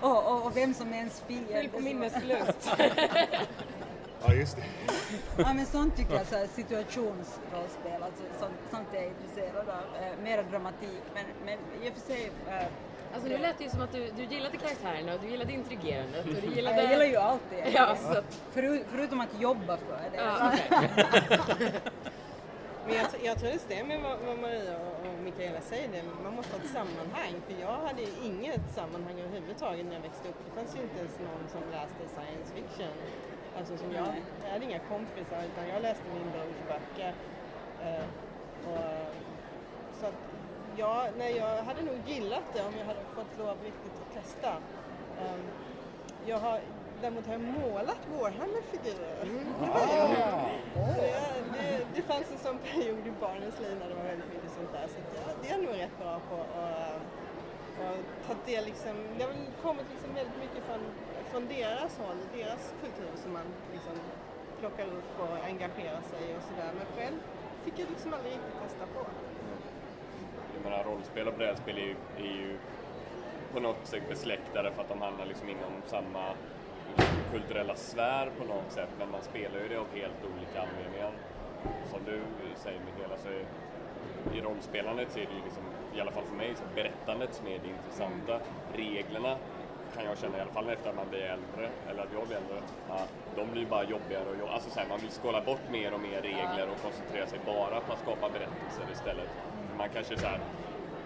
och, 0.00 0.32
och, 0.32 0.46
och, 0.46 0.56
vem 0.56 0.74
som 0.74 0.92
är 0.92 0.96
ens 0.96 1.22
fiende. 1.26 1.68
på 1.68 1.80
minneslust. 1.80 2.72
ja, 4.26 4.34
just 4.34 4.56
det. 4.56 4.62
ja, 5.36 5.54
men 5.54 5.66
sånt 5.66 5.96
tycker 5.96 6.14
jag, 6.14 6.26
så 6.26 6.36
här, 6.36 6.46
situationsrollspel, 6.46 8.02
alltså, 8.02 8.22
sånt, 8.40 8.54
sånt 8.70 8.88
är 8.92 8.96
jag 8.96 9.06
intresserad 9.06 9.68
av. 9.68 10.04
Äh, 10.04 10.22
mera 10.22 10.42
dramatik, 10.42 11.02
men, 11.14 11.24
men 11.44 11.84
i 11.86 11.90
och 11.90 11.94
för 11.94 12.00
sig 12.00 12.32
äh, 12.48 12.66
Alltså 13.14 13.28
nu 13.28 13.38
lät 13.38 13.58
det 13.58 13.64
ju 13.64 13.70
som 13.70 13.80
att 13.80 13.92
du, 13.92 14.10
du 14.16 14.34
gillade 14.34 14.56
karaktärerna 14.56 15.14
och 15.14 15.20
du 15.20 15.30
gillade 15.30 15.52
intrigerandet 15.52 16.26
och 16.26 16.34
du 16.42 16.54
gillade... 16.54 16.82
Jag 16.82 16.90
gillar 16.90 17.04
ju 17.04 17.16
allt 17.16 17.42
det. 17.50 17.70
Ja, 17.70 17.96
så... 17.96 18.22
Förut, 18.50 18.86
förutom 18.90 19.20
att 19.20 19.40
jobba 19.40 19.76
för 19.76 20.10
det. 20.12 20.16
Ja, 20.16 20.52
okay. 20.66 21.70
Men 22.86 22.94
jag, 22.94 23.06
jag, 23.22 23.38
tror 23.38 23.50
det 23.50 23.58
stämmer 23.58 23.98
vad, 23.98 24.18
vad 24.26 24.38
Maria 24.38 24.76
och, 24.86 24.94
och 25.06 25.18
Mikaela 25.24 25.60
säger, 25.60 25.88
det. 25.88 26.02
man 26.24 26.34
måste 26.34 26.56
ha 26.56 26.62
ett 26.64 26.70
sammanhang. 26.78 27.34
För 27.46 27.54
jag 27.60 27.76
hade 27.88 28.02
inget 28.28 28.64
sammanhang 28.74 29.20
överhuvudtaget 29.20 29.86
när 29.86 29.94
jag 29.94 30.02
växte 30.08 30.28
upp. 30.28 30.40
Det 30.46 30.52
fanns 30.56 30.76
ju 30.76 30.82
inte 30.82 30.98
ens 30.98 31.18
någon 31.18 31.44
som 31.54 31.62
läste 31.76 32.02
science 32.16 32.50
fiction. 32.54 32.94
Alltså 33.58 33.76
som 33.76 33.92
jag, 33.92 34.08
jag 34.44 34.50
hade 34.52 34.64
inga 34.64 34.78
kompisar 34.78 35.40
utan 35.50 35.68
jag 35.68 35.82
läste 35.82 36.04
min 36.14 36.30
brors 36.32 36.60
böcker. 36.70 37.14
Uh, 37.84 38.06
och, 38.70 39.14
så 39.98 40.06
att 40.06 40.20
ja, 40.76 41.08
nej, 41.18 41.36
jag 41.36 41.62
hade 41.62 41.82
nog 41.82 41.96
gillat 42.06 42.46
det 42.54 42.62
om 42.62 42.74
jag 42.78 42.86
hade 42.86 43.04
fått 43.14 43.38
lov 43.38 43.56
riktigt 43.64 43.96
att 44.02 44.14
testa. 44.22 44.52
Um, 45.24 45.42
jag 46.26 46.38
har, 46.38 46.60
däremot 47.00 47.26
har 47.26 47.32
jag 47.32 47.42
målat 47.42 48.02
Warhammer-figurer. 48.12 49.22
Mm. 49.22 49.44
Det, 50.74 51.14
det, 51.52 51.86
det, 51.94 52.02
fanns 52.02 52.32
en 52.32 52.38
sån 52.38 52.58
period 52.58 53.06
i 53.06 53.12
barnens 53.20 53.60
liv 53.60 53.76
när 53.80 53.88
det 53.88 53.94
var 53.94 54.04
väldigt 54.12 54.32
mycket 54.34 54.50
sånt 54.58 54.72
där 54.72 54.86
så 54.92 54.96
jag, 55.16 55.34
det 55.42 55.48
är 55.54 55.58
nog 55.66 55.74
rätt 55.84 55.98
bra 55.98 56.20
på 56.30 56.36
att 56.60 57.02
och 57.80 58.26
tagit 58.26 58.46
del 58.46 58.64
liksom, 58.64 58.94
det 59.16 59.22
har 59.24 59.30
väl 59.32 59.46
kommit 59.62 59.86
liksom 59.92 60.14
väldigt 60.14 60.38
mycket 60.44 60.62
från, 60.68 60.82
från 61.30 61.44
deras 61.56 61.98
håll, 61.98 62.20
deras 62.34 62.74
kultur 62.82 63.12
som 63.22 63.32
man 63.32 63.46
liksom 63.72 63.96
plockar 64.60 64.86
upp 64.86 65.12
och 65.24 65.34
engagerar 65.50 66.02
sig 66.12 66.36
och 66.36 66.42
sådär. 66.48 66.70
Men 66.78 66.86
själv 66.96 67.18
fick 67.64 67.78
jag 67.78 67.88
liksom 67.90 68.14
aldrig 68.14 68.32
riktigt 68.32 68.60
testa 68.62 68.84
på. 68.94 69.00
Jag 70.54 70.62
menar 70.64 70.84
rollspel 70.84 71.28
och 71.28 71.34
brädspel 71.34 71.76
är 71.78 71.86
ju, 71.90 71.96
är 72.18 72.32
ju 72.40 72.58
på 73.52 73.60
något 73.60 73.86
sätt 73.86 74.08
besläktade 74.08 74.72
för 74.72 74.82
att 74.82 74.88
de 74.88 75.00
handlar 75.02 75.26
liksom 75.26 75.48
inom 75.48 75.74
samma 75.86 76.24
kulturella 77.32 77.76
sfär 77.76 78.30
på 78.38 78.44
något 78.44 78.72
sätt 78.72 78.88
men 78.98 79.10
man 79.10 79.22
spelar 79.22 79.60
ju 79.60 79.68
det 79.68 79.76
av 79.76 79.86
helt 79.94 80.20
olika 80.34 80.58
anledningar. 80.66 81.12
Som 81.90 82.00
du 82.04 82.20
säger 82.56 82.80
Mikaela 82.86 83.16
så 83.18 83.28
är, 83.28 83.44
i 84.36 84.40
rollspelandet 84.40 85.12
så 85.12 85.18
är 85.18 85.26
det 85.26 85.32
ju 85.38 85.44
liksom, 85.44 85.62
i 85.96 86.00
alla 86.00 86.10
fall 86.10 86.24
för 86.24 86.36
mig, 86.36 86.54
så 86.56 86.62
berättandet 86.74 87.34
som 87.34 87.46
är 87.46 87.58
det 87.58 87.68
intressanta. 87.68 88.40
Reglerna 88.74 89.36
kan 89.94 90.04
jag 90.04 90.18
känna 90.18 90.38
i 90.38 90.40
alla 90.40 90.50
fall 90.50 90.68
efter 90.68 90.90
att 90.90 90.96
man 90.96 91.08
blir 91.10 91.20
äldre, 91.20 91.70
eller 91.88 92.02
att 92.02 92.12
jag 92.18 92.26
blir 92.26 92.36
äldre, 92.36 92.58
ja, 92.88 93.00
de 93.36 93.50
blir 93.50 93.66
bara 93.66 93.84
jobbigare 93.84 94.28
och 94.30 94.36
jobbigare. 94.40 94.54
Alltså 94.54 94.70
så 94.70 94.80
här, 94.80 94.88
man 94.88 95.00
vill 95.00 95.10
skala 95.10 95.40
bort 95.40 95.66
mer 95.70 95.94
och 95.94 96.00
mer 96.00 96.20
regler 96.22 96.66
och 96.72 96.82
koncentrera 96.82 97.26
sig 97.26 97.38
bara 97.46 97.80
på 97.80 97.92
att 97.92 98.02
skapa 98.04 98.28
berättelser 98.28 98.84
istället. 98.92 99.30
Man 99.78 99.88
kanske 99.94 100.16
så 100.16 100.26
här, 100.26 100.40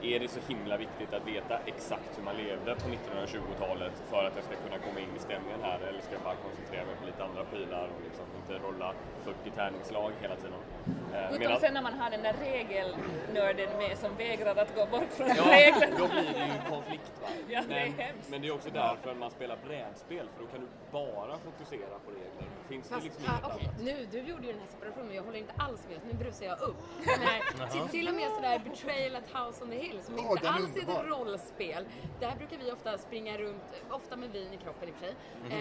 är 0.04 0.20
det 0.20 0.28
så 0.28 0.40
himla 0.49 0.76
viktigt 0.76 1.12
att 1.14 1.26
veta 1.26 1.58
exakt 1.66 2.18
hur 2.18 2.23
man 2.23 2.37
levde 2.37 2.75
på 2.75 2.88
1920-talet 2.88 3.92
för 4.11 4.25
att 4.25 4.37
jag 4.37 4.44
ska 4.44 4.54
kunna 4.64 4.78
komma 4.78 5.00
in 5.00 5.16
i 5.16 5.20
stämningen 5.20 5.61
här 5.62 5.78
eller 5.88 6.00
ska 6.00 6.12
jag 6.12 6.23
bara 6.23 6.34
koncentrera 6.34 6.84
mig 6.84 6.94
på 7.00 7.06
lite 7.06 7.25
andra 7.25 7.44
prylar 7.44 7.84
och 7.94 8.00
liksom 8.04 8.25
inte 8.40 8.66
rolla 8.66 8.94
40 9.25 9.50
tärningslag 9.50 10.12
hela 10.23 10.37
tiden. 10.37 10.52
Eh, 11.14 11.26
Utom 11.28 11.38
medan- 11.38 11.61
sen 11.61 11.75
när 11.75 11.82
man 11.82 11.92
har 12.00 12.11
den 12.11 12.23
där 12.23 12.34
regelnörden 12.40 13.68
med 13.78 13.99
som 13.99 14.16
vägrar 14.16 14.56
att 14.56 14.75
gå 14.75 14.87
bort 14.87 15.11
från 15.18 15.28
Ja, 15.28 15.44
reglerna. 15.52 15.96
då 15.99 16.08
blir 16.08 16.32
det 16.38 16.46
ju 16.46 16.70
konflikt. 16.70 17.12
Va? 17.23 17.28
Ja, 17.49 17.62
det 17.68 17.75
är 17.75 17.80
men, 17.88 17.92
hemskt. 17.99 18.30
men 18.30 18.42
det 18.42 18.49
är 18.49 18.52
också 18.54 18.70
därför 18.70 19.14
man 19.14 19.30
spelar 19.30 19.56
brädspel, 19.66 20.26
för 20.37 20.44
då 20.44 20.50
kan 20.50 20.61
du 20.61 20.66
bara 20.92 21.38
fokusera 21.38 21.96
på 22.04 22.11
regler. 22.11 22.46
Finns 22.68 22.88
det 22.88 22.94
Fast, 22.94 23.04
liksom 23.04 23.25
ah, 23.26 23.32
inget 23.32 23.44
annat. 23.44 23.80
nu, 23.80 24.06
du 24.11 24.18
gjorde 24.18 24.46
ju 24.46 24.52
den 24.52 24.61
här 24.61 24.68
separationen 24.68 25.14
jag 25.14 25.23
håller 25.23 25.38
inte 25.38 25.52
alls 25.58 25.80
med. 25.88 25.99
Nu 26.11 26.12
brusar 26.18 26.46
jag 26.46 26.61
upp. 26.61 26.76
Här, 27.06 27.68
till, 27.70 27.88
till 27.88 28.08
och 28.08 28.14
med 28.14 28.30
sådär 28.37 28.58
Betrayal 28.64 29.16
at 29.16 29.28
House 29.38 29.64
on 29.64 29.70
the 29.70 29.76
Hill 29.76 29.94
som 30.03 30.17
Ja, 30.19 30.33
inte 30.33 30.51
alls 30.51 30.77
är 30.77 30.81
ett 30.81 31.07
rollspel. 31.07 31.87
Där 32.21 32.37
brukar 32.37 32.57
vi 32.57 32.73
ofta 32.73 32.99
springa 32.99 33.39
runt, 33.39 33.83
ofta 33.91 34.17
med 34.17 34.31
vin 34.31 34.53
i 34.53 34.57
kroppen 34.57 34.89
i 34.89 34.93
och 34.93 34.97
för 34.97 35.07
sig, 35.07 35.15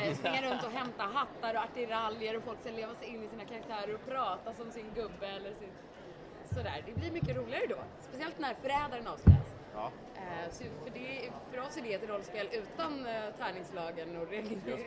eh, 0.09 0.15
springa 0.15 0.41
runt 0.51 0.63
och 0.63 0.71
hämta 0.71 1.03
hattar 1.03 1.53
och 1.55 1.61
attiraljer 1.63 2.37
och 2.37 2.43
folk 2.43 2.59
ska 2.59 2.71
leva 2.71 2.95
sig 2.95 3.07
in 3.07 3.23
i 3.23 3.27
sina 3.27 3.45
karaktärer 3.45 3.95
och 3.95 4.05
prata 4.05 4.53
som 4.53 4.71
sin 4.71 4.85
gubbe 4.95 5.27
eller 5.27 5.53
sin... 5.53 5.69
Sådär. 6.53 6.83
Det 6.85 6.93
blir 6.93 7.11
mycket 7.11 7.35
roligare 7.37 7.67
då. 7.69 7.77
Speciellt 8.01 8.39
när 8.39 8.53
förrädaren 8.53 9.07
avslöjas. 9.07 9.52
Ja. 9.75 9.91
Eh, 10.15 10.51
så 10.51 10.63
för, 10.63 10.89
det, 10.93 11.29
för 11.51 11.59
oss 11.67 11.77
är 11.77 11.81
det 11.81 11.93
ett 11.93 12.09
rollspel 12.09 12.47
utan 12.51 13.05
eh, 13.05 13.13
tärningslagen 13.37 14.17
och 14.17 14.27
regler. 14.29 14.79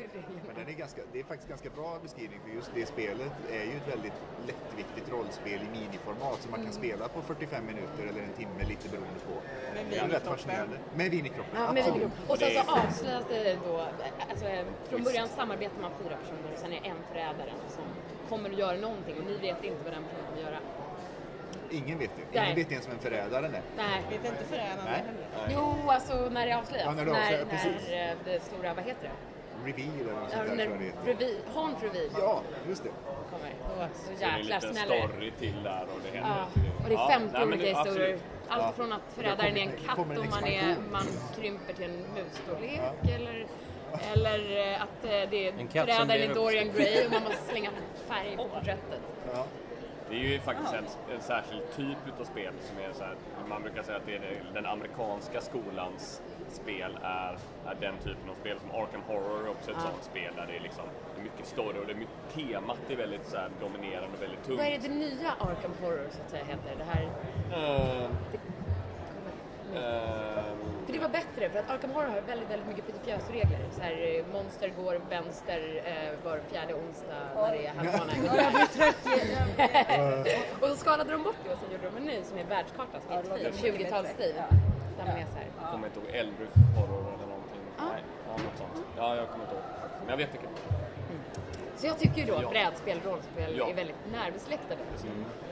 Men 0.47 0.55
den 0.57 0.69
är 0.69 0.73
ganska, 0.73 1.03
det 1.13 1.19
är 1.21 1.25
faktiskt 1.25 1.49
ganska 1.49 1.71
bra 1.71 1.99
beskrivning 2.03 2.41
för 2.45 2.51
just 2.51 2.71
det 2.75 2.87
spelet 2.87 3.33
är 3.51 3.65
ju 3.65 3.77
ett 3.77 3.89
väldigt 3.95 4.13
lättviktigt 4.47 5.13
rollspel 5.13 5.61
i 5.67 5.69
miniformat 5.79 6.41
som 6.43 6.51
man 6.51 6.63
kan 6.65 6.73
spela 6.73 7.09
på 7.09 7.23
45 7.23 7.67
minuter 7.67 8.03
eller 8.09 8.23
en 8.23 8.33
timme 8.33 8.65
lite 8.69 8.89
beroende 8.89 9.21
på. 9.29 9.35
Med 9.75 9.85
Det 9.85 9.91
vin 9.91 10.01
är 10.01 10.09
i 10.09 10.13
rätt 10.13 10.23
kroppen. 10.23 10.33
fascinerande. 10.39 10.77
Med 10.95 11.11
vin 11.11 11.27
i 11.27 11.29
kroppen, 11.29 11.55
Ja, 11.55 11.73
men, 11.73 11.85
absolut. 11.85 12.11
och 12.29 12.39
sen 12.39 12.51
så 12.65 12.73
avslöjas 12.81 13.25
det 13.29 13.59
då, 13.69 13.87
alltså, 14.31 14.47
eh, 14.47 14.65
från 14.89 15.03
början 15.05 15.29
samarbetar 15.29 15.81
man 15.83 15.91
fyra 16.03 16.17
personer 16.17 16.53
och 16.53 16.59
sen 16.59 16.73
är 16.73 16.83
en 16.91 17.01
förrädare 17.11 17.53
som 17.69 17.85
kommer 18.29 18.51
att 18.51 18.59
göra 18.59 18.77
någonting 18.77 19.15
och 19.19 19.25
ni 19.25 19.37
vet 19.37 19.65
inte 19.65 19.85
vad 19.85 19.93
den 19.93 20.05
personen 20.05 20.27
kommer 20.31 20.43
göra. 20.43 20.59
Ingen 21.71 21.99
vet 21.99 22.11
det. 22.17 22.23
Nej. 22.41 22.45
Ingen 22.45 22.57
vet 22.57 22.73
ens 22.73 22.89
vem 22.89 22.99
förrädaren 22.99 23.55
är. 23.55 23.63
Nej. 23.77 24.03
Vet 24.11 24.25
inte 24.33 24.45
förrädaren 24.45 24.79
Nej. 24.85 25.03
heller. 25.07 25.55
Jo, 25.55 25.91
alltså 25.91 26.29
när 26.31 26.47
det 26.47 26.53
avslöjas. 26.59 26.85
Ja, 26.87 26.93
när 26.93 27.05
det 27.05 27.13
när, 27.13 27.21
avslöjas, 27.21 27.49
precis. 27.51 27.89
när 27.91 28.11
eh, 28.11 28.17
det 28.25 28.41
stora, 28.43 28.75
vad 28.75 28.85
heter 28.85 29.03
det? 29.03 29.11
Reveal 29.71 30.01
eller 30.01 30.13
något 30.13 30.23
Ja, 30.33 30.37
sånt 30.37 30.49
där 30.49 30.57
när 30.57 30.65
tror 30.67 30.83
jag 31.07 31.17
det 31.19 31.25
heter. 31.25 31.51
haunt 31.55 31.83
reveal 31.83 32.09
Ja, 32.19 32.43
just 32.69 32.83
det. 32.83 32.89
kommer. 33.31 33.51
Då, 33.69 33.89
så 33.95 34.05
Så 34.05 34.11
det 34.19 34.25
är 34.25 34.39
en 34.39 34.41
liten 34.47 34.61
smäller 34.75 34.97
det. 35.03 35.09
story 35.09 35.31
till 35.39 35.63
där 35.63 35.83
och 35.95 36.01
det 36.05 36.19
händer. 36.19 36.37
Ja, 36.55 36.63
och 36.85 36.89
det 36.89 36.95
är 36.95 37.09
50 37.09 37.29
nej, 37.33 37.41
men 37.47 37.49
olika 37.59 37.63
det- 37.83 37.89
historier. 37.89 38.19
Allt 38.49 38.63
Ja. 38.63 38.73
från 38.77 38.93
att 38.93 39.01
det 39.09 39.15
förrädaren 39.23 39.57
är 39.57 39.61
en 39.61 39.73
katt 39.87 39.99
och 39.99 40.07
man, 40.07 40.45
är, 40.47 40.77
man 40.93 41.07
krymper 41.41 41.73
till 41.73 41.85
en 41.85 42.05
musstorlek 42.15 43.15
eller, 43.15 43.47
eller 44.15 44.73
eh, 44.73 44.83
att 44.83 45.05
eh, 45.05 45.11
det 45.31 45.49
är 45.49 45.53
En 45.59 45.69
förrädaren 45.69 46.11
är 46.31 46.35
Dorian. 46.35 46.71
Gray 46.77 47.05
och 47.07 47.13
man 47.13 47.23
måste 47.23 47.43
slänga 47.51 47.71
färg 48.09 48.37
på 48.37 48.49
porträttet. 48.49 49.01
Ja. 49.33 49.47
Det 50.11 50.15
är 50.17 50.21
ju 50.21 50.41
faktiskt 50.41 50.73
en, 50.75 50.85
en 51.15 51.21
särskild 51.21 51.63
typ 51.77 51.99
utav 52.09 52.25
spel 52.25 52.53
som 52.61 52.79
är 52.79 52.93
så 52.93 53.05
här, 53.05 53.15
man 53.49 53.63
brukar 53.63 53.83
säga 53.83 53.97
att 53.99 54.07
det 54.07 54.15
är 54.17 54.21
det- 54.21 54.55
den 54.55 54.67
amerikanska 54.67 55.41
skolans 55.41 56.23
spel 56.49 56.99
är, 57.03 57.39
är 57.67 57.75
den 57.81 57.95
typen 57.99 58.31
av 58.31 58.35
spel 58.35 58.59
som 58.61 58.71
Arkham 58.71 59.01
Horror 59.07 59.45
är 59.47 59.51
också 59.51 59.71
ett 59.71 59.81
sånt 59.81 60.05
spel 60.05 60.33
där 60.37 60.47
det 60.47 60.57
är 60.57 60.61
liksom 60.61 60.85
det 61.15 61.21
är 61.21 61.25
mycket 61.25 61.47
story 61.47 61.79
och 61.81 61.87
det 61.87 61.93
är 61.93 61.97
mycket, 61.97 62.35
temat 62.35 62.79
är 62.91 62.97
väldigt 62.97 63.27
så 63.27 63.37
här, 63.37 63.51
dominerande 63.61 64.09
och 64.17 64.23
väldigt 64.23 64.45
tungt. 64.45 64.59
Vad 64.59 64.67
är 64.67 64.71
det 64.71 64.89
det 64.89 64.95
nya 64.95 65.31
Arkham 65.39 65.73
Horror 65.83 66.09
så 66.11 66.23
att 66.23 66.31
säga 66.31 66.45
heter? 66.45 66.77
Det 66.79 66.85
här, 66.85 67.09
Eh, 67.53 68.05
ehm, 69.77 70.76
för 70.87 70.93
det 70.93 70.99
var 70.99 71.09
bättre 71.09 71.51
för 71.51 71.59
att 71.59 71.71
Arkham 71.71 71.91
Horror 71.91 72.07
har 72.07 72.21
väldigt, 72.21 72.51
väldigt 72.51 72.69
mycket 72.69 72.87
petitiösregler. 72.87 73.61
Så 73.77 73.81
här, 73.81 73.93
eh, 73.93 74.25
monster 74.33 74.69
går 74.81 75.01
vänster 75.11 75.83
eh, 75.85 76.25
var 76.25 76.41
fjärde 76.51 76.75
onsdag 76.75 77.23
när 77.35 77.53
det 77.53 77.67
är 77.67 77.73
halvmåne. 77.75 78.13
och 80.61 80.69
så 80.69 80.77
skalade 80.77 81.13
de 81.13 81.23
bort 81.23 81.37
det 81.45 81.53
och 81.53 81.59
sen 81.59 81.71
gjorde 81.73 81.85
de 81.91 81.97
en 81.97 82.03
ny 82.03 82.23
som 82.23 82.39
är 82.39 82.45
världskarta 82.45 83.01
som 83.01 83.13
är 83.13 83.39
jättefin. 83.39 83.75
20-talsstil. 83.75 84.35
Där 84.97 85.05
man 85.07 85.17
är 85.17 85.27
så 85.27 85.37
här. 85.39 85.47
jag 85.61 85.71
kommer 85.71 85.87
inte 85.87 85.99
ihåg, 86.01 86.09
Eldritch 86.09 86.57
Horror 86.77 87.15
eller 87.15 87.27
någonting. 87.27 87.61
Nej, 87.79 88.03
ja, 88.27 88.33
något 88.33 88.59
sånt. 88.59 88.87
Ja, 88.97 89.17
jag 89.17 89.29
kommer 89.29 89.45
inte 89.45 89.55
ihåg. 89.55 89.65
Men 90.01 90.09
jag 90.09 90.17
vet 90.17 90.35
vilket. 90.35 90.51
Så 91.77 91.87
jag 91.87 91.99
tycker 91.99 92.17
ju 92.21 92.25
då 92.27 92.33
Ja. 92.33 92.39
att 92.47 92.51
brädspel, 92.51 92.99
rollspel 93.05 93.55
Ja. 93.59 93.69
är 93.71 93.75
väldigt 93.75 93.97
närbesläktade. 94.13 94.81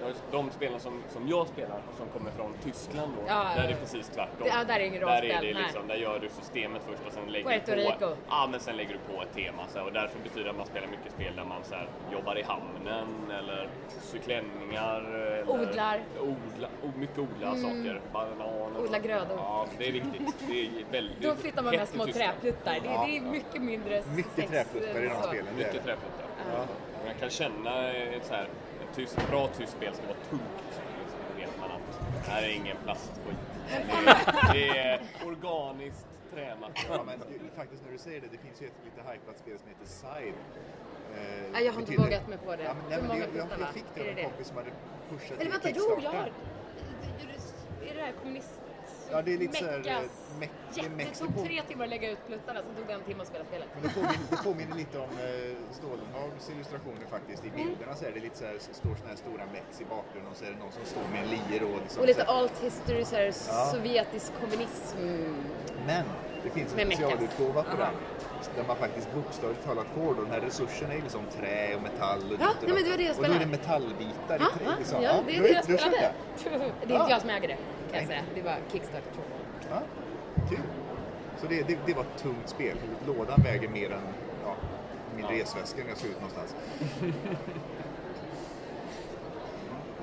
Ja, 0.03 0.09
just 0.09 0.23
De 0.31 0.51
spelen 0.51 0.81
som, 0.81 1.03
som 1.13 1.29
jag 1.29 1.49
spelar, 1.49 1.81
som 1.99 2.07
kommer 2.09 2.31
från 2.31 2.55
Tyskland 2.65 3.13
då, 3.17 3.23
Ja, 3.29 3.35
där 3.35 3.61
är 3.63 3.63
ja. 3.65 3.69
det 3.71 3.77
precis 3.81 4.09
tvärtom. 4.09 4.37
Det- 4.43 4.49
ja, 4.49 4.65
där 4.65 4.75
är 4.75 4.79
det 4.79 4.87
ingen 4.87 5.01
Där 5.01 5.09
rollspel, 5.09 5.31
är 5.31 5.55
det 5.55 5.61
liksom, 5.61 5.87
där 5.89 5.95
gör 5.95 6.19
du 6.19 6.29
systemet 6.29 6.83
först 6.89 7.07
och 7.07 7.13
sen 7.13 7.27
lägger 7.33 7.51
Puerto 7.51 7.73
du 7.75 7.85
på, 7.85 7.91
Rico. 7.91 8.17
ja, 8.29 8.49
men 8.51 8.61
sen 8.61 8.77
lägger 8.77 8.93
du 8.93 9.15
på 9.15 9.23
ett 9.23 9.35
tema. 9.35 9.63
Så, 9.69 9.79
här, 9.79 9.87
och 9.87 9.93
därför 9.93 10.19
betyder 10.19 10.45
det 10.45 10.51
att 10.51 10.57
man 10.57 10.67
spelar 10.67 10.87
mycket 10.89 11.13
spel 11.13 11.37
där 11.37 11.45
man 11.45 11.65
så 11.65 11.75
här, 11.75 11.89
jobbar 12.13 12.39
i 12.39 12.43
hamnen 12.43 13.09
eller 13.39 13.69
syr 14.01 14.19
klänningar. 14.19 15.01
Eller, 15.15 15.51
Odlar. 15.51 16.01
Mm. 16.21 16.37
Odla, 16.55 16.69
mycket 16.97 17.19
odla 17.19 17.55
saker. 17.57 18.01
Bananer. 18.13 18.81
Odla 18.81 18.99
grödor. 18.99 19.37
Ja, 19.39 19.67
det 19.79 19.89
är 19.89 19.93
viktigt. 19.93 20.35
Det 20.49 20.61
är 20.61 20.71
väldigt 20.93 21.23
Då 21.23 21.35
flyttar 21.35 21.63
man 21.63 21.77
med 21.77 21.89
små 21.89 22.07
träpluttar. 22.07 22.73
Det, 22.73 22.81
Ja. 22.85 23.05
det 23.07 23.17
är 23.17 23.21
mycket 23.21 23.63
mindre 23.63 24.03
Mycket 24.17 24.51
träpluttar 24.51 25.01
i 25.03 25.09
de 25.09 25.23
spelen. 25.23 25.47
det 25.59 25.65
är 25.65 25.73
Det. 26.19 26.45
träpluttar. 26.45 26.67
Man 27.07 27.15
kan 27.21 27.31
känna 27.31 27.93
ett, 27.93 28.25
så 28.27 28.35
här, 28.35 28.45
ett 28.45 28.97
tyst, 28.97 29.19
bra 29.31 29.49
tyst 29.49 29.73
spel 29.73 29.95
ska 29.95 30.03
vara 30.07 30.17
tungt. 30.31 30.43
Liksom. 30.67 30.83
Då 31.31 31.41
vet 31.41 31.61
man 31.61 31.71
att 31.71 32.25
det 32.25 32.31
här 32.31 32.43
är 32.43 32.49
ingen 32.55 32.77
plastskit. 32.85 33.37
Det 33.69 33.75
är, 33.99 34.53
det 34.55 34.69
är 34.79 35.01
organiskt 35.27 36.07
trämaterial. 36.35 36.97
Ja, 36.99 37.03
men 37.07 37.19
det- 37.19 37.57
faktiskt 37.57 37.83
när 37.85 37.93
du 37.93 37.99
säger 37.99 38.21
det, 38.21 38.27
det 38.31 38.39
finns 38.39 38.63
ju 38.63 38.67
ett 38.67 38.81
lite 38.85 39.01
hypat 39.13 39.39
spel 39.39 39.59
som 39.59 39.69
heter 39.69 39.87
Side. 39.87 40.35
Eh, 41.15 41.51
Nej, 41.53 41.65
jag 41.65 41.73
har 41.73 41.81
inte 41.81 41.93
betyder- 41.93 42.05
vågat 42.05 42.29
mig 42.29 42.39
på 42.39 42.57
det. 42.57 42.63
Ja, 42.63 42.75
men, 42.75 42.85
nej, 42.91 42.99
men 42.99 43.09
många 43.09 43.27
det, 43.27 43.39
jag, 43.39 43.47
jag 43.61 43.69
fick 43.69 43.85
det 43.95 44.01
Är 44.01 44.05
av 44.05 44.11
en 44.11 44.17
det 44.17 44.23
det? 44.23 44.29
kompis 44.29 44.47
som 44.49 44.57
hade 44.57 44.71
pushat 45.11 45.31
Eller 45.31 45.41
till 45.41 45.51
vänta, 45.51 45.69
jo, 45.75 46.01
jag 46.03 46.11
har... 46.11 46.31
Är 47.91 47.95
det 47.95 48.03
här 48.03 48.13
kommunist... 48.13 48.61
Ja, 49.15 49.23
det 49.23 49.33
är 49.35 49.39
lite 49.39 49.57
så 49.57 49.65
här, 49.65 49.79
Meckas. 49.79 50.79
eh, 50.79 50.83
meck- 50.83 51.11
det 51.13 51.19
tog 51.19 51.45
tre 51.47 51.63
timmar 51.69 51.85
att 51.85 51.91
lägga 51.91 52.11
ut 52.11 52.19
pluttarna, 52.27 52.61
sen 52.63 52.75
tog 52.77 52.87
det 52.87 52.93
en 52.93 53.01
timme 53.09 53.23
att 53.23 53.29
spela 53.29 53.45
spelet. 53.45 53.69
Men 53.75 53.83
det 53.83 53.89
påminner, 53.95 54.19
det 54.31 54.37
påminner 54.49 54.77
lite 54.77 54.99
om 54.99 55.11
eh, 55.29 55.55
Stålenhags 55.79 56.45
illustrationer 56.55 57.07
faktiskt. 57.17 57.43
I 57.49 57.51
bilderna 57.51 57.95
så 57.99 58.05
är 58.05 58.13
det 58.17 58.21
lite 58.21 58.39
så 58.39 58.45
här, 58.45 58.57
står 58.83 58.95
såna 59.01 59.09
här 59.13 59.17
stora 59.25 59.45
mex 59.57 59.67
i 59.81 59.85
bakgrunden 59.95 60.31
och 60.33 60.37
så 60.39 60.45
är 60.45 60.51
det 60.55 60.59
någon 60.65 60.73
som 60.79 60.85
står 60.93 61.07
med 61.13 61.21
en 61.23 61.29
lir 61.35 61.63
och 61.71 61.79
liksom 61.85 62.01
Och 62.03 62.07
lite 62.11 62.21
så 62.25 62.27
här. 62.33 62.39
alt 62.39 62.57
history, 62.67 63.05
så 63.05 63.17
här, 63.17 63.27
Ja. 63.49 63.67
sovjetisk 63.75 64.29
kommunism. 64.41 64.99
Men 65.91 66.05
det 66.45 66.51
finns 66.57 66.71
en 66.75 66.79
specialutgåva 66.91 67.63
på 67.73 67.77
den. 67.85 67.95
Där 68.57 68.65
man 68.67 68.77
faktiskt 68.77 69.09
bokstavligt 69.15 69.65
talat 69.65 69.87
får 69.97 70.15
då, 70.15 70.23
den 70.23 70.31
här 70.31 70.41
resursen 70.41 70.91
är 70.91 71.01
liksom 71.07 71.23
trä 71.37 71.75
och 71.77 71.83
metall 71.83 72.19
och 72.33 72.41
Ja, 72.41 72.51
nej, 72.63 72.73
men 72.75 72.85
det 72.85 72.91
var 72.91 72.97
det 72.97 73.03
jag 73.03 73.17
Och 73.19 73.25
då 73.25 73.33
är 73.33 73.39
det 73.39 73.47
spelade. 73.47 73.47
metallbitar 73.47 74.37
i 74.37 74.59
trä. 74.59 74.75
Liksom. 74.79 75.03
ja, 75.03 75.13
det 75.27 75.37
är 75.37 75.43
det 75.43 75.49
jag 75.49 75.65
spelade. 75.65 75.91
det? 76.45 76.51
Är 76.51 76.65
inte 76.65 76.95
Ja. 76.95 77.07
jag 77.11 77.21
som 77.21 77.31
äger 77.31 77.49
det, 77.49 77.57
kan 77.95 78.03
jag 78.03 78.09
säga. 78.09 78.23
Det 78.35 78.43
var 78.43 78.57
Kickstarter. 78.73 79.13
Ja, 79.71 79.83
kul. 80.49 80.59
Så 81.41 81.47
det, 81.47 81.63
det, 81.63 81.79
det 81.87 81.95
var 81.95 82.03
ett 82.03 82.19
tungt 82.19 82.49
spel. 82.49 82.77
Lådan 83.07 83.43
väger 83.43 83.69
mer 83.69 83.91
än 83.91 84.03
ja, 84.45 84.57
min 85.17 85.27
resväska 85.27 85.83
när 85.83 85.89
jag 85.89 85.99
ska 85.99 86.09
ut 86.09 86.21
någonstans. 86.21 86.57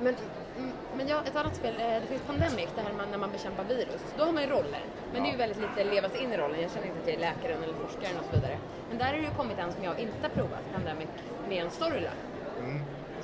Men, 0.04 0.16
mm, 0.58 0.72
men 0.98 1.08
ja, 1.08 1.22
ett 1.26 1.36
annat 1.36 1.56
spel, 1.56 1.76
eh, 1.80 2.02
det 2.02 2.08
finns 2.08 2.22
Pandemic, 2.22 2.70
det 2.76 2.82
här 2.82 2.94
man, 2.94 3.12
när 3.12 3.18
man 3.18 3.32
bekämpar 3.32 3.64
virus. 3.64 4.02
Då 4.18 4.24
har 4.24 4.32
man 4.32 4.44
ju 4.44 4.50
roller. 4.50 4.84
Men 5.14 5.24
det 5.24 5.30
är 5.30 5.32
ju 5.32 5.38
väldigt 5.38 5.62
lite 5.62 5.84
leva 5.84 6.10
sig 6.10 6.24
in 6.24 6.34
i 6.34 6.38
rollen. 6.38 6.62
Jag 6.62 6.72
känner 6.72 6.88
inte 6.88 7.00
att 7.02 7.08
jag 7.08 7.16
är 7.16 7.20
läkaren 7.20 7.64
eller 7.64 7.74
forskaren 7.74 8.18
och 8.20 8.26
så 8.26 8.32
vidare. 8.36 8.58
Men 8.90 8.98
där 8.98 9.06
har 9.06 9.14
det 9.14 9.20
ju 9.20 9.30
kommit 9.42 9.58
en 9.60 9.74
som 9.74 9.84
jag 9.84 10.00
inte 10.00 10.22
har 10.22 10.30
provat, 10.30 10.64
Pandemic, 10.74 11.08
med 11.50 11.64
en 11.64 11.72
storyline. 11.72 12.22
Mm. 12.60 12.82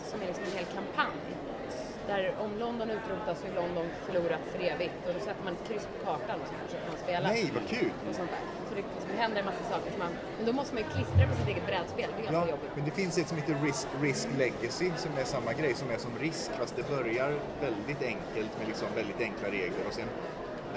Som 0.10 0.22
är 0.22 0.28
liksom 0.28 0.44
en 0.44 0.58
hel 0.58 0.66
kampanj. 0.66 1.37
Där 2.08 2.22
om 2.46 2.52
London 2.64 2.88
utrotas 2.98 3.36
så 3.42 3.46
är 3.52 3.54
London 3.62 3.86
förlorat 4.06 4.44
för 4.52 4.60
evigt 4.72 4.94
och 5.08 5.14
då 5.14 5.20
sätter 5.20 5.44
man 5.44 5.54
ett 5.58 5.68
kryss 5.68 5.86
på 5.94 5.98
kartan 6.06 6.38
och 6.42 6.48
så 6.48 6.54
fortsätter 6.62 6.88
man 6.92 6.98
spela. 7.06 7.28
Nej, 7.34 7.52
vad 7.58 7.66
kul! 7.74 7.92
Och 8.10 8.16
sånt 8.16 8.32
där. 8.36 8.44
Så 8.70 8.76
det, 8.76 8.84
så 9.02 9.08
det 9.12 9.18
händer 9.24 9.38
en 9.40 9.46
massa 9.52 9.64
saker 9.74 9.90
som 9.94 10.00
man, 10.06 10.12
men 10.38 10.46
då 10.50 10.54
måste 10.60 10.72
man 10.76 10.84
ju 10.84 10.90
klistra 10.96 11.22
på 11.32 11.36
sitt 11.40 11.48
eget 11.54 11.66
brädspel, 11.72 12.10
det 12.16 12.20
är 12.22 12.26
ganska 12.32 12.42
Ja, 12.46 12.54
jobbigt. 12.56 12.72
men 12.78 12.86
det 12.90 12.92
finns 13.02 13.14
ett 13.18 13.28
som 13.32 13.38
heter 13.42 13.56
Risk, 13.68 13.88
Risk 14.02 14.28
Legacy 14.44 14.90
som 15.04 15.12
är 15.22 15.28
samma 15.36 15.52
grej, 15.60 15.74
som 15.82 15.88
är 15.96 16.00
som 16.06 16.12
risk 16.26 16.48
fast 16.60 16.74
det 16.80 16.86
börjar 16.96 17.30
väldigt 17.68 18.02
enkelt 18.14 18.52
med 18.60 18.66
liksom 18.72 18.88
väldigt 19.00 19.22
enkla 19.28 19.48
regler 19.58 19.84
och 19.88 19.94
sen 20.00 20.10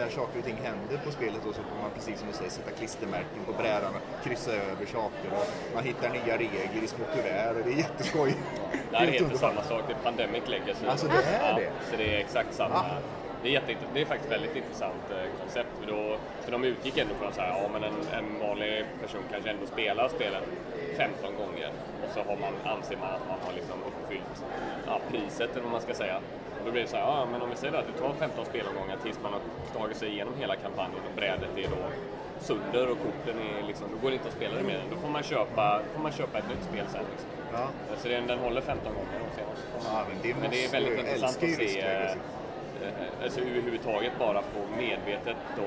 när 0.01 0.09
saker 0.09 0.39
och 0.39 0.45
ting 0.45 0.61
händer 0.69 0.97
på 1.05 1.11
spelet 1.11 1.43
så 1.43 1.53
får 1.53 1.79
man 1.83 1.91
precis 1.95 2.19
som 2.19 2.29
du 2.29 2.35
säger 2.35 2.51
sätta 2.51 2.71
klistermärken 2.71 3.43
på 3.47 3.53
brädan 3.53 3.93
och 3.95 4.25
kryssa 4.25 4.53
över 4.53 4.87
saker 4.87 5.29
och 5.37 5.47
man 5.75 5.85
hittar 5.85 6.09
nya 6.09 6.35
regler 6.45 6.83
i 6.85 6.87
små 6.87 7.05
kuvert 7.15 7.55
och 7.59 7.65
det 7.67 7.73
är 7.73 7.77
jätteskoj. 7.87 8.35
Det 8.91 8.97
här 8.97 9.07
är 9.07 9.11
Helt 9.11 9.21
inte 9.21 9.25
underbart. 9.25 9.55
samma 9.55 9.63
sak, 9.63 9.83
det 9.89 9.93
är 9.93 10.03
Pandemic 10.09 10.49
Legacy. 10.49 10.87
Alltså, 10.87 11.07
det 11.07 11.23
är 11.37 11.51
ja, 11.51 11.57
det? 11.57 11.71
Så 11.91 11.97
det 11.97 12.15
är 12.15 12.19
exakt 12.19 12.55
samma. 12.55 12.75
Ah. 12.75 12.99
Det, 13.43 13.49
är 13.49 13.53
jätte, 13.53 13.75
det 13.95 14.01
är 14.01 14.05
faktiskt 14.05 14.33
väldigt 14.33 14.57
intressant 14.57 15.05
eh, 15.11 15.41
koncept. 15.41 15.69
För, 15.81 15.87
då, 15.93 16.17
för 16.45 16.53
de 16.53 16.65
utgick 16.65 16.99
ändå 16.99 17.15
från 17.15 17.33
här, 17.37 17.49
ja 17.49 17.69
men 17.73 17.83
en, 17.85 17.99
en 18.19 18.41
vanlig 18.41 18.85
person 19.03 19.23
kanske 19.31 19.51
ändå 19.51 19.67
spelar 19.67 20.09
spelen 20.09 20.43
15 20.97 21.35
gånger 21.37 21.71
så 22.15 22.21
har 22.29 22.37
man, 22.45 22.53
anser 22.75 22.97
man 22.97 23.11
att 23.19 23.27
man 23.33 23.39
har 23.47 23.53
liksom 23.53 23.79
uppfyllt 23.89 24.37
ja, 24.87 25.01
priset 25.11 25.51
eller 25.53 25.63
vad 25.63 25.73
man 25.73 25.81
ska 25.81 25.95
säga. 25.95 26.17
Och 26.59 26.65
då 26.67 26.71
blir 26.73 26.83
det 26.83 26.89
så 26.89 26.97
här, 26.97 27.03
ja 27.03 27.27
men 27.33 27.43
om 27.43 27.51
vi 27.51 27.57
säger 27.57 27.75
att 27.75 27.87
det 27.93 28.01
tar 28.03 28.13
15 28.13 28.45
spelomgångar 28.45 28.97
tills 29.05 29.19
man 29.23 29.33
har 29.33 29.43
tagit 29.79 29.97
sig 29.97 30.09
igenom 30.09 30.35
hela 30.39 30.57
kampanjen 30.57 31.03
och 31.09 31.17
brädet 31.17 31.53
är 31.57 31.69
då 31.77 31.83
sönder 32.41 32.91
och 32.93 32.99
korten 32.99 33.37
är 33.39 33.67
liksom, 33.67 33.87
då 33.93 33.97
går 34.03 34.11
det 34.11 34.17
inte 34.17 34.29
att 34.29 34.35
spela 34.35 34.55
det 34.57 34.63
mer. 34.63 34.83
Då 34.91 34.97
får 34.97 35.09
man 35.09 35.23
köpa, 35.23 35.81
får 35.95 36.03
man 36.03 36.13
köpa 36.13 36.39
ett 36.39 36.49
nytt 36.49 36.65
spel 36.71 36.87
sen. 36.93 37.05
Liksom. 37.11 37.29
Ja. 37.53 37.67
Så 38.03 38.09
den, 38.09 38.27
den 38.27 38.39
håller 38.39 38.61
15 38.61 38.95
gånger 38.95 39.21
och 39.27 39.35
sen 39.37 39.45
så 39.57 39.63
får 39.73 39.93
man, 39.93 39.99
Ja, 39.99 40.05
men 40.09 40.19
det 40.23 40.41
men 40.41 40.51
det 40.51 40.65
är 40.65 40.71
väldigt 40.71 40.99
intressant 40.99 41.37
att 41.43 41.59
se 41.59 41.83
alltså 43.23 43.41
överhuvudtaget 43.41 44.13
bara 44.19 44.43
få 44.43 44.59
medvetet 44.77 45.37
då 45.57 45.63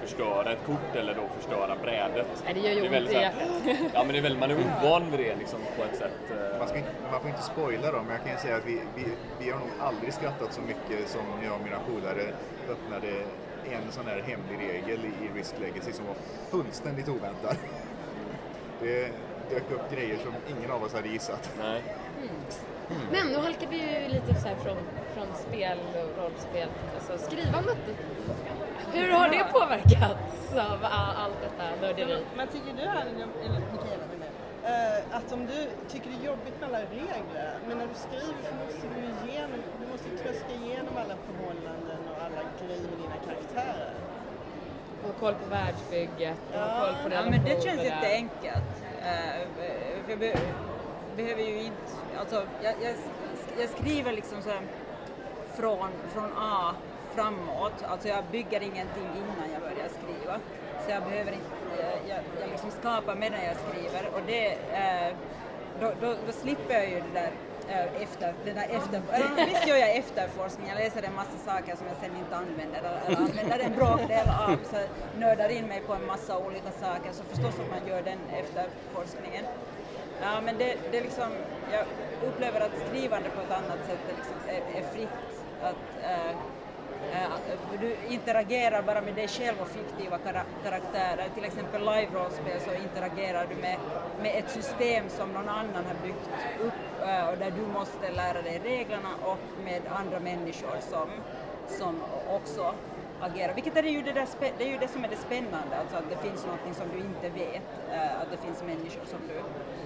förstöra 0.00 0.52
ett 0.52 0.66
kort 0.66 0.96
eller 0.96 1.14
då 1.14 1.22
förstöra 1.36 1.76
brädet. 1.82 2.26
Nej, 2.44 2.54
det 2.54 2.60
gör 2.60 2.70
ju 2.70 2.94
är 2.94 3.00
ont 3.02 3.10
i 3.10 3.14
hjärtat. 3.14 3.48
Ja 3.94 4.04
men 4.04 4.12
det 4.12 4.18
är 4.18 4.22
väldigt, 4.22 4.40
man 4.40 4.50
är 4.50 4.56
ovan 4.56 5.10
vid 5.10 5.20
det 5.20 5.36
liksom 5.36 5.58
på 5.76 5.82
ett 5.84 5.96
sätt. 5.98 6.12
eh, 6.30 6.58
Man, 6.58 6.68
ska 6.68 6.78
inte, 6.78 6.90
man 7.10 7.20
får 7.20 7.30
inte 7.30 7.42
spoila 7.42 7.92
dem, 7.92 8.04
men 8.06 8.14
jag 8.16 8.22
kan 8.24 8.32
ju 8.32 8.38
säga 8.38 8.56
att 8.56 8.66
vi, 8.66 8.80
vi, 8.96 9.04
vi 9.40 9.50
har 9.50 9.58
nog 9.60 9.68
aldrig 9.80 10.12
skrattat 10.14 10.52
så 10.52 10.60
mycket 10.60 11.08
som 11.08 11.22
jag 11.44 11.54
och 11.54 11.60
mina 11.64 11.78
polare 11.78 12.24
öppnade 12.70 13.08
en 13.72 13.92
sån 13.92 14.06
här 14.06 14.22
hemlig 14.26 14.58
regel 14.68 15.00
i 15.04 15.38
Risk 15.38 15.54
Legacy 15.60 15.92
som 15.92 16.06
var 16.06 16.14
fullständigt 16.50 17.08
oväntad. 17.08 17.56
Det 18.80 19.12
dök 19.50 19.70
upp 19.70 19.90
grejer 19.94 20.16
som 20.16 20.32
ingen 20.56 20.70
av 20.70 20.82
oss 20.82 20.94
hade 20.94 21.08
gissat. 21.08 21.50
Nej. 21.58 21.82
Men 23.12 23.26
nu 23.26 23.38
halkar 23.38 23.66
vi 23.70 23.76
ju 23.76 24.08
lite 24.08 24.34
så 24.40 24.48
här 24.48 24.54
från, 24.56 24.76
från 25.14 25.26
spel 25.46 25.78
och 25.94 26.22
rollspel, 26.22 26.68
alltså 26.94 27.26
skrivandet. 27.26 27.78
Hur 28.92 29.10
har 29.12 29.28
det 29.28 29.44
påverkats 29.52 30.52
av 30.70 30.78
allt 31.22 31.40
detta 31.46 31.64
nörderi? 31.80 32.24
Men 32.36 32.46
tycker 32.48 32.72
du, 32.76 32.82
eller 32.82 33.14
Mikaela 33.72 34.04
menar 34.12 34.30
eh, 34.72 35.16
att 35.16 35.32
om 35.32 35.46
du 35.46 35.58
tycker 35.92 36.10
det 36.10 36.16
är 36.22 36.26
jobbigt 36.32 36.60
med 36.60 36.68
alla 36.68 36.78
regler, 36.78 37.50
men 37.68 37.78
när 37.78 37.86
du 37.86 37.94
skriver 37.94 38.40
så 38.48 38.54
måste 38.64 38.86
du 38.94 39.00
igenom, 39.28 39.58
du 39.80 39.86
måste 39.92 40.08
tröska 40.22 40.52
igenom 40.62 40.94
alla 41.02 41.16
förhållanden 41.26 42.00
och 42.10 42.16
alla 42.24 42.42
grejer 42.60 42.82
med 42.90 42.98
dina 43.04 43.18
karaktärer. 43.26 43.94
Och 45.08 45.20
koll 45.20 45.34
på 45.34 45.50
världsbygget 45.50 46.38
och 46.50 46.56
Ja. 46.56 46.80
koll 46.80 46.94
på 47.02 47.14
Ja, 47.16 47.22
men 47.30 47.44
det 47.44 47.64
känns 47.64 47.82
jätteenkelt. 47.82 48.74
Uh, 48.98 49.42
för 50.04 50.10
jag 50.10 50.18
be, 50.18 50.32
behöver 51.16 51.42
ju 51.42 51.58
inte, 51.62 51.90
alltså 52.18 52.42
jag, 52.62 52.74
jag, 52.82 52.94
jag 53.60 53.68
skriver 53.68 54.12
liksom 54.12 54.42
så 54.42 54.48
här 54.50 54.60
från, 55.56 55.88
från 56.12 56.30
A 56.38 56.74
framåt, 57.14 57.82
alltså 57.86 58.08
jag 58.08 58.24
bygger 58.24 58.60
ingenting 58.60 59.08
innan 59.16 59.48
jag 59.52 59.60
börjar 59.60 59.88
skriva. 59.88 60.40
Så 60.84 60.90
jag 60.90 61.02
behöver 61.02 61.32
inte, 61.32 61.50
jag, 61.78 61.92
jag, 62.08 62.20
jag 62.40 62.50
liksom 62.50 62.70
skapar 62.70 63.14
medan 63.14 63.40
jag 63.44 63.56
skriver 63.64 64.08
och 64.14 64.20
det, 64.26 64.46
eh, 64.52 65.16
då, 65.80 65.92
då, 66.00 66.14
då 66.26 66.32
slipper 66.32 66.74
jag 66.74 66.88
ju 66.90 67.00
det 67.00 67.20
där 67.20 67.32
eh, 67.68 68.02
efter, 68.02 68.34
den 68.44 68.54
där 68.54 68.68
efter, 68.78 69.02
visst 69.46 69.66
gör 69.66 69.76
jag 69.76 69.96
efterforskning, 69.96 70.68
jag 70.68 70.78
läser 70.78 71.02
en 71.02 71.14
massa 71.14 71.38
saker 71.50 71.76
som 71.76 71.86
jag 71.86 71.96
sen 72.00 72.16
inte 72.16 72.36
använder 72.36 72.78
eller, 72.78 73.00
eller 73.06 73.16
använder 73.16 73.58
en 73.58 73.74
bråkdel 73.74 74.28
av, 74.28 74.56
så 74.70 74.78
nördar 75.18 75.48
in 75.48 75.66
mig 75.66 75.80
på 75.86 75.92
en 75.92 76.06
massa 76.06 76.38
olika 76.38 76.70
saker, 76.70 77.12
så 77.12 77.24
förstås 77.24 77.54
att 77.60 77.70
man 77.70 77.88
gör 77.88 78.02
den 78.02 78.18
efterforskningen. 78.42 79.44
Ja, 80.22 80.40
men 80.44 80.58
det, 80.58 80.76
det 80.90 81.00
liksom, 81.00 81.30
jag 81.72 81.84
upplever 82.28 82.60
att 82.60 82.72
skrivande 82.88 83.28
på 83.30 83.40
ett 83.40 83.50
annat 83.50 83.80
sätt 83.86 84.02
är, 84.10 84.16
liksom, 84.16 84.36
är, 84.48 84.80
är 84.80 84.88
fritt. 84.92 85.33
Att, 85.64 86.04
äh, 86.04 86.36
du 87.80 87.96
interagerar 88.08 88.82
bara 88.82 89.00
med 89.00 89.14
dig 89.14 89.28
själv 89.28 89.56
och 89.60 89.68
fiktiva 89.68 90.18
kara- 90.18 90.52
karaktärer. 90.64 91.28
Till 91.34 91.44
exempel 91.44 91.80
live-rollspel 91.80 92.60
så 92.60 92.74
interagerar 92.74 93.46
du 93.48 93.54
med, 93.54 93.78
med 94.22 94.32
ett 94.38 94.50
system 94.50 95.04
som 95.08 95.32
någon 95.32 95.48
annan 95.48 95.84
har 95.90 95.96
byggt 96.02 96.28
upp 96.60 97.06
äh, 97.08 97.28
och 97.28 97.38
där 97.38 97.50
du 97.50 97.66
måste 97.72 98.10
lära 98.10 98.42
dig 98.42 98.60
reglerna 98.64 99.08
och 99.22 99.64
med 99.64 99.82
andra 100.00 100.20
människor 100.20 100.76
som, 100.90 101.08
som 101.68 102.02
också 102.30 102.74
agera. 103.20 103.52
Vilket 103.52 103.76
är 103.76 103.82
ju 103.82 104.02
det, 104.02 104.12
där, 104.12 104.28
det 104.58 104.64
är 104.64 104.68
ju 104.68 104.78
det 104.78 104.88
som 104.88 105.04
är 105.04 105.08
det 105.08 105.16
spännande, 105.16 105.74
alltså 105.80 105.96
att 105.96 106.10
det 106.10 106.16
finns 106.28 106.44
någonting 106.44 106.74
som 106.74 106.86
du 106.94 106.98
inte 106.98 107.28
vet, 107.42 107.68
eh, 107.92 108.20
att 108.20 108.30
det 108.30 108.36
finns 108.46 108.62
människor 108.62 109.04
som 109.04 109.20
du, 109.30 109.38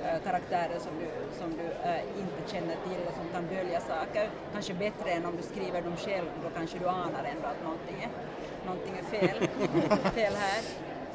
eh, 0.06 0.18
karaktärer 0.24 0.78
som 0.78 0.92
du, 1.02 1.08
som 1.40 1.50
du 1.60 1.66
eh, 1.88 2.02
inte 2.22 2.40
känner 2.52 2.76
till 2.86 3.02
och 3.08 3.14
som 3.20 3.26
kan 3.34 3.44
dölja 3.56 3.80
saker. 3.80 4.30
Kanske 4.52 4.74
bättre 4.74 5.10
än 5.10 5.26
om 5.26 5.36
du 5.36 5.42
skriver 5.42 5.82
dem 5.82 5.96
själv, 5.96 6.30
då 6.44 6.48
kanske 6.58 6.78
du 6.78 6.88
anar 6.88 7.24
ändå 7.34 7.46
att 7.54 7.62
någonting 7.68 7.98
är, 8.06 8.10
någonting 8.66 8.94
är 9.02 9.06
fel, 9.16 9.38
fel 10.18 10.34
här. 10.34 10.62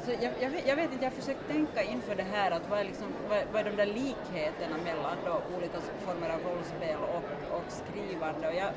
Så 0.04 0.10
jag, 0.10 0.32
jag, 0.40 0.50
vet, 0.50 0.68
jag 0.68 0.76
vet 0.76 0.92
inte, 0.92 1.04
jag 1.04 1.10
har 1.10 1.20
försökt 1.20 1.48
tänka 1.48 1.82
inför 1.82 2.14
det 2.14 2.26
här 2.32 2.50
att 2.50 2.70
vad 2.70 2.78
är, 2.78 2.84
liksom, 2.84 3.06
vad, 3.28 3.38
vad 3.52 3.60
är 3.60 3.70
de 3.70 3.76
där 3.76 3.86
likheterna 3.86 4.76
mellan 4.84 5.16
då 5.26 5.56
olika 5.56 5.78
former 6.06 6.30
av 6.30 6.40
rollspel 6.48 6.98
och, 7.16 7.56
och 7.56 7.64
skrivande. 7.68 8.48
Och 8.48 8.54
jag, 8.54 8.70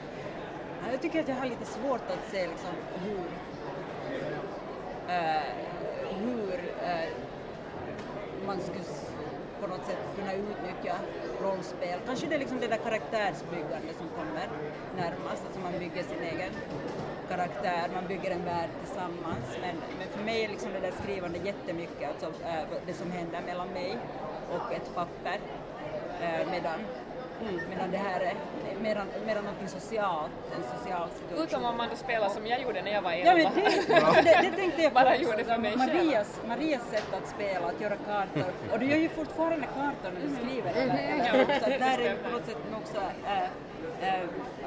jag 0.92 1.02
tycker 1.02 1.20
att 1.20 1.28
jag 1.28 1.36
har 1.36 1.46
lite 1.46 1.66
svårt 1.66 2.12
att 2.12 2.32
se 2.32 2.48
liksom 2.48 2.70
hur, 3.06 3.26
eh, 5.08 5.42
hur 6.20 6.54
eh, 6.84 7.10
man 8.46 8.62
skulle 8.62 8.84
på 9.62 9.68
något 9.68 9.86
sätt 9.86 9.98
kunna 10.16 10.34
utnyttja 10.34 10.96
rollspel. 11.42 12.00
Kanske 12.06 12.28
det 12.28 12.36
är 12.36 12.40
liksom 12.40 12.60
det 12.60 12.68
där 12.68 12.78
karaktärsbyggande 12.78 13.94
som 13.98 14.10
kommer 14.10 14.48
närmast, 14.98 15.44
alltså 15.46 15.60
man 15.60 15.72
bygger 15.72 16.04
sin 16.04 16.24
egen 16.24 16.52
karaktär, 17.30 17.90
man 17.94 18.08
bygger 18.08 18.32
en 18.32 18.46
värld 18.46 18.70
tillsammans. 18.84 19.48
Men, 19.62 19.76
men 20.00 20.08
för 20.08 20.24
mig 20.24 20.44
är 20.44 20.50
liksom 20.50 20.70
det 20.74 20.80
där 20.80 20.94
skrivande 21.04 21.40
jättemycket, 21.40 22.10
alltså 22.10 22.44
eh, 22.44 22.64
det 22.86 22.94
som 22.94 23.12
händer 23.12 23.42
mellan 23.46 23.68
mig 23.68 23.98
och 24.56 24.74
ett 24.74 24.96
papper. 24.96 25.40
Eh, 26.22 26.52
medan, 26.52 26.80
mm, 27.42 27.62
medan 27.70 27.92
det 27.92 27.98
här 27.98 28.20
är 28.20 28.36
medan, 28.82 29.08
medan 29.26 29.44
någonting 29.44 29.68
socialt, 29.68 30.32
en 30.56 30.64
social 30.80 31.10
situation. 31.10 31.44
Utom 31.44 31.66
om 31.66 31.78
man 31.78 31.90
då 31.90 31.96
spelar 31.96 32.30
som 32.30 32.48
jag 32.48 32.62
gjorde 32.62 32.82
när 32.82 32.92
jag 32.92 33.02
var 33.02 33.12
Ja, 33.14 33.34
men 33.34 33.46
11. 33.46 33.52
det, 33.56 34.22
det, 34.24 34.40
det 34.50 34.56
tänkte 34.56 34.82
jag 34.82 34.94
på 34.94 35.00
Bara 35.00 35.10
också. 35.10 35.22
gjorde 35.24 35.44
för 35.44 35.58
mig 35.58 35.76
Marias, 35.78 36.40
Marias 36.48 36.82
sätt 36.92 37.14
att 37.14 37.28
spela, 37.30 37.68
att 37.68 37.82
göra 37.82 37.96
kartor. 37.96 38.52
Och 38.74 38.80
du 38.80 38.86
gör 38.86 38.98
ju 38.98 39.10
fortfarande 39.10 39.68
kartor 39.68 40.12
när 40.14 40.22
du 40.30 40.36
skriver. 40.36 40.70
Eller, 40.72 40.94
eller, 41.14 41.26
Ja, 41.26 41.46
så 41.60 41.66
att 41.66 41.80
där 41.80 42.00
är 42.06 42.16
på 42.24 42.30
något 42.30 42.46
sätt 42.46 42.58
nog 42.72 42.82
så, 42.94 42.98
äh, 43.28 43.44
äh, 44.14 44.20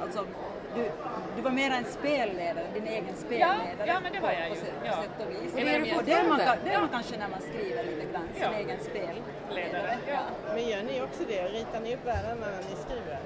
alltså, 0.02 0.26
du, 0.74 0.90
du 1.36 1.42
var 1.42 1.50
mer 1.50 1.70
en 1.70 1.84
spelledare, 1.84 2.66
din 2.74 2.86
egen 2.86 3.16
spelledare. 3.16 3.84
ja, 3.86 4.00
men 4.02 4.12
det 4.12 4.20
var 4.20 4.28
på, 4.28 4.34
jag 4.34 4.48
på, 4.48 4.54
ju. 4.54 4.60
sätt, 4.60 4.74
Ja. 4.84 4.92
på 4.96 5.02
sätt 5.02 5.26
och 5.26 5.32
vis. 5.32 5.52
Det 5.54 5.74
är 5.74 5.80
du 5.80 5.96
och 5.96 6.04
det 6.04 6.12
är 6.12 6.28
man, 6.28 6.38
det 6.64 6.70
är 6.72 6.78
man 6.80 6.88
kanske 6.88 7.16
när 7.18 7.28
man 7.28 7.40
skriver 7.40 7.84
lite 7.84 8.06
grann, 8.12 8.28
sin 8.34 8.42
Ja. 8.42 8.58
egen 8.58 8.78
spelledare. 8.80 9.22
Ledare, 9.50 9.98
ja. 10.08 10.20
Men 10.54 10.68
gör 10.68 10.82
ni 10.82 11.02
också 11.02 11.22
det? 11.28 11.42
Ritar 11.48 11.80
ni 11.80 11.94
upp 11.94 12.06
världarna 12.06 12.46
när 12.46 12.56
ni 12.70 12.76
skriver? 12.84 13.18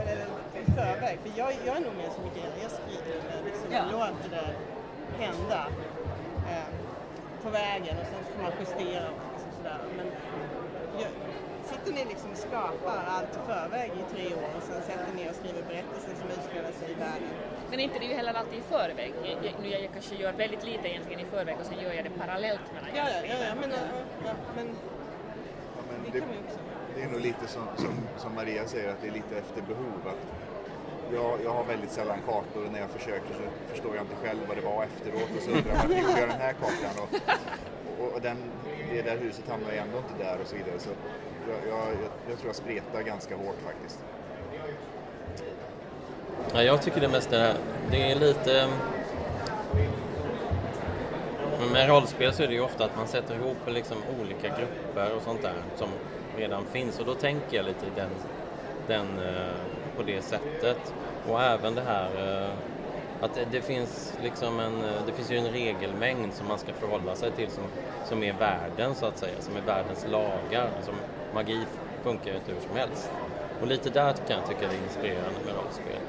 Eller 0.00 0.16
i 0.62 0.64
förväg? 0.78 1.18
För 1.24 1.30
jag, 1.40 1.50
jag 1.66 1.76
är 1.76 1.80
nog 1.80 1.94
mer 2.02 2.10
som 2.14 2.22
Mikaela, 2.24 2.56
jag 2.66 2.70
skriver 2.78 3.14
det 3.30 3.38
liksom, 3.48 3.68
Ja. 3.72 3.82
låter 3.92 4.28
det 4.36 4.48
hända 5.24 5.62
eh, 6.50 6.68
på 7.42 7.50
vägen 7.50 7.94
och 8.00 8.06
sen 8.12 8.22
får 8.32 8.42
man 8.42 8.52
justera 8.60 9.06
och 9.14 9.20
liksom 9.32 9.50
sådär. 9.58 9.78
Men 9.96 10.06
jag, 11.02 11.10
sitter 11.70 11.92
ni 11.92 12.04
liksom 12.12 12.30
och 12.30 12.36
skapar 12.48 12.98
allt 13.16 13.32
i 13.38 13.40
förväg 13.52 13.90
i 14.02 14.04
tre 14.14 14.26
år 14.42 14.50
och 14.56 14.62
sen 14.68 14.82
sätter 14.82 15.12
ni 15.16 15.22
och 15.30 15.34
skriver 15.40 15.62
berättelsen 15.70 16.14
som 16.20 16.28
utspelar 16.36 16.72
sig 16.80 16.88
i 16.90 16.94
världen? 16.94 17.32
Men 17.70 17.80
inte 17.80 17.98
det 17.98 18.04
är 18.04 18.08
ju 18.08 18.14
heller 18.14 18.34
alltid 18.34 18.58
i 18.58 18.62
förväg. 18.62 19.12
Jag, 19.24 19.32
jag, 19.46 19.52
nu 19.62 19.68
jag 19.68 19.92
kanske 19.92 20.14
gör 20.14 20.32
väldigt 20.32 20.64
lite 20.64 20.88
egentligen 20.88 21.20
i 21.20 21.24
förväg 21.34 21.56
och 21.60 21.66
sen 21.66 21.78
gör 21.84 21.92
jag 21.92 22.04
det 22.04 22.14
parallellt 22.22 22.66
medan 22.74 22.88
Ja, 22.94 22.96
jag 22.96 23.08
ja, 23.08 23.12
ja, 23.14 23.18
skriver. 23.20 23.46
ja, 23.48 23.54
men, 23.60 23.70
ja, 23.70 23.76
ja, 24.26 24.32
men 24.56 24.66
Ja, 25.76 25.82
men 25.90 25.98
det 26.04 26.10
det, 26.12 26.18
kan 26.20 26.28
man 26.28 26.36
ju 26.38 26.42
också 26.46 26.58
det 27.00 27.06
är 27.06 27.10
nog 27.10 27.20
lite 27.20 27.46
som, 27.46 27.62
som, 27.76 27.94
som 28.18 28.34
Maria 28.34 28.66
säger, 28.66 28.90
att 28.90 29.02
det 29.02 29.08
är 29.08 29.12
lite 29.12 29.38
efter 29.38 29.62
behov. 29.62 30.00
Att 30.06 30.22
jag, 31.14 31.38
jag 31.44 31.50
har 31.50 31.64
väldigt 31.64 31.90
sällan 31.90 32.18
kartor 32.26 32.64
och 32.66 32.72
när 32.72 32.80
jag 32.80 32.90
försöker 32.90 33.34
så 33.34 33.72
förstår 33.72 33.96
jag 33.96 34.04
inte 34.04 34.16
själv 34.22 34.40
vad 34.48 34.56
det 34.56 34.62
var 34.62 34.84
efteråt 34.84 35.30
och 35.36 35.42
så 35.42 35.50
undrar 35.50 35.70
jag 35.70 35.76
varför 35.76 35.94
gjorde 35.94 36.20
jag 36.20 36.28
den 36.28 36.40
här 36.40 36.52
kartan? 36.52 36.94
Och, 37.02 37.10
och, 38.04 38.12
och 38.14 38.20
den, 38.20 38.36
det 38.92 39.02
där 39.02 39.16
huset 39.16 39.48
hamnar 39.48 39.70
ju 39.72 39.76
ändå 39.76 39.98
inte 39.98 40.24
där 40.24 40.38
och 40.42 40.46
så 40.46 40.56
vidare. 40.56 40.78
Så 40.78 40.90
jag, 41.48 41.58
jag, 41.72 41.86
jag, 41.88 42.10
jag 42.28 42.38
tror 42.38 42.48
jag 42.48 42.56
spretar 42.56 43.02
ganska 43.02 43.36
hårt 43.36 43.60
faktiskt. 43.64 43.98
Ja, 46.54 46.62
jag 46.62 46.82
tycker 46.82 47.00
det 47.00 47.08
mesta 47.08 47.36
är, 47.36 47.54
det 47.90 48.12
är 48.12 48.14
lite... 48.14 48.68
Mm, 51.60 51.72
med 51.72 51.88
rollspel 51.88 52.32
så 52.32 52.42
är 52.42 52.46
det 52.46 52.54
ju 52.54 52.60
ofta 52.60 52.84
att 52.84 52.96
man 52.96 53.08
sätter 53.08 53.34
ihop 53.34 53.56
liksom 53.66 53.96
olika 54.20 54.48
grupper 54.48 55.16
och 55.16 55.22
sånt 55.22 55.42
där 55.42 55.54
som 55.76 55.88
redan 56.40 56.64
finns 56.64 57.00
och 57.00 57.06
då 57.06 57.14
tänker 57.14 57.56
jag 57.56 57.66
lite 57.66 57.86
den, 57.96 58.10
den, 58.86 59.26
eh, 59.26 59.54
på 59.96 60.02
det 60.02 60.22
sättet. 60.22 60.94
Och 61.28 61.42
även 61.42 61.74
det 61.74 61.82
här 61.82 62.42
eh, 62.42 62.50
att 63.20 63.38
det, 63.52 63.60
finns 63.60 64.14
liksom 64.22 64.60
en, 64.60 64.84
eh, 64.84 65.06
det 65.06 65.12
finns 65.12 65.30
ju 65.30 65.36
en 65.36 65.52
regelmängd 65.52 66.32
som 66.32 66.48
man 66.48 66.58
ska 66.58 66.72
förhålla 66.72 67.14
sig 67.14 67.30
till 67.30 67.50
som, 67.50 67.64
som 68.04 68.22
är 68.22 68.32
världen 68.32 68.94
så 68.94 69.06
att 69.06 69.18
säga, 69.18 69.34
som 69.40 69.56
är 69.56 69.60
världens 69.60 70.06
lagar. 70.10 70.70
Alltså, 70.76 70.92
magi 71.34 71.64
funkar 72.02 72.30
ju 72.30 72.36
inte 72.36 72.52
hur 72.52 72.60
som 72.60 72.76
helst. 72.76 73.12
Och 73.60 73.66
lite 73.66 73.90
där 73.90 74.12
kan 74.12 74.36
jag 74.38 74.46
tycka 74.48 74.60
det 74.60 74.74
är 74.74 74.82
inspirerande 74.84 75.40
med 75.46 75.54
rollspel. 75.54 76.00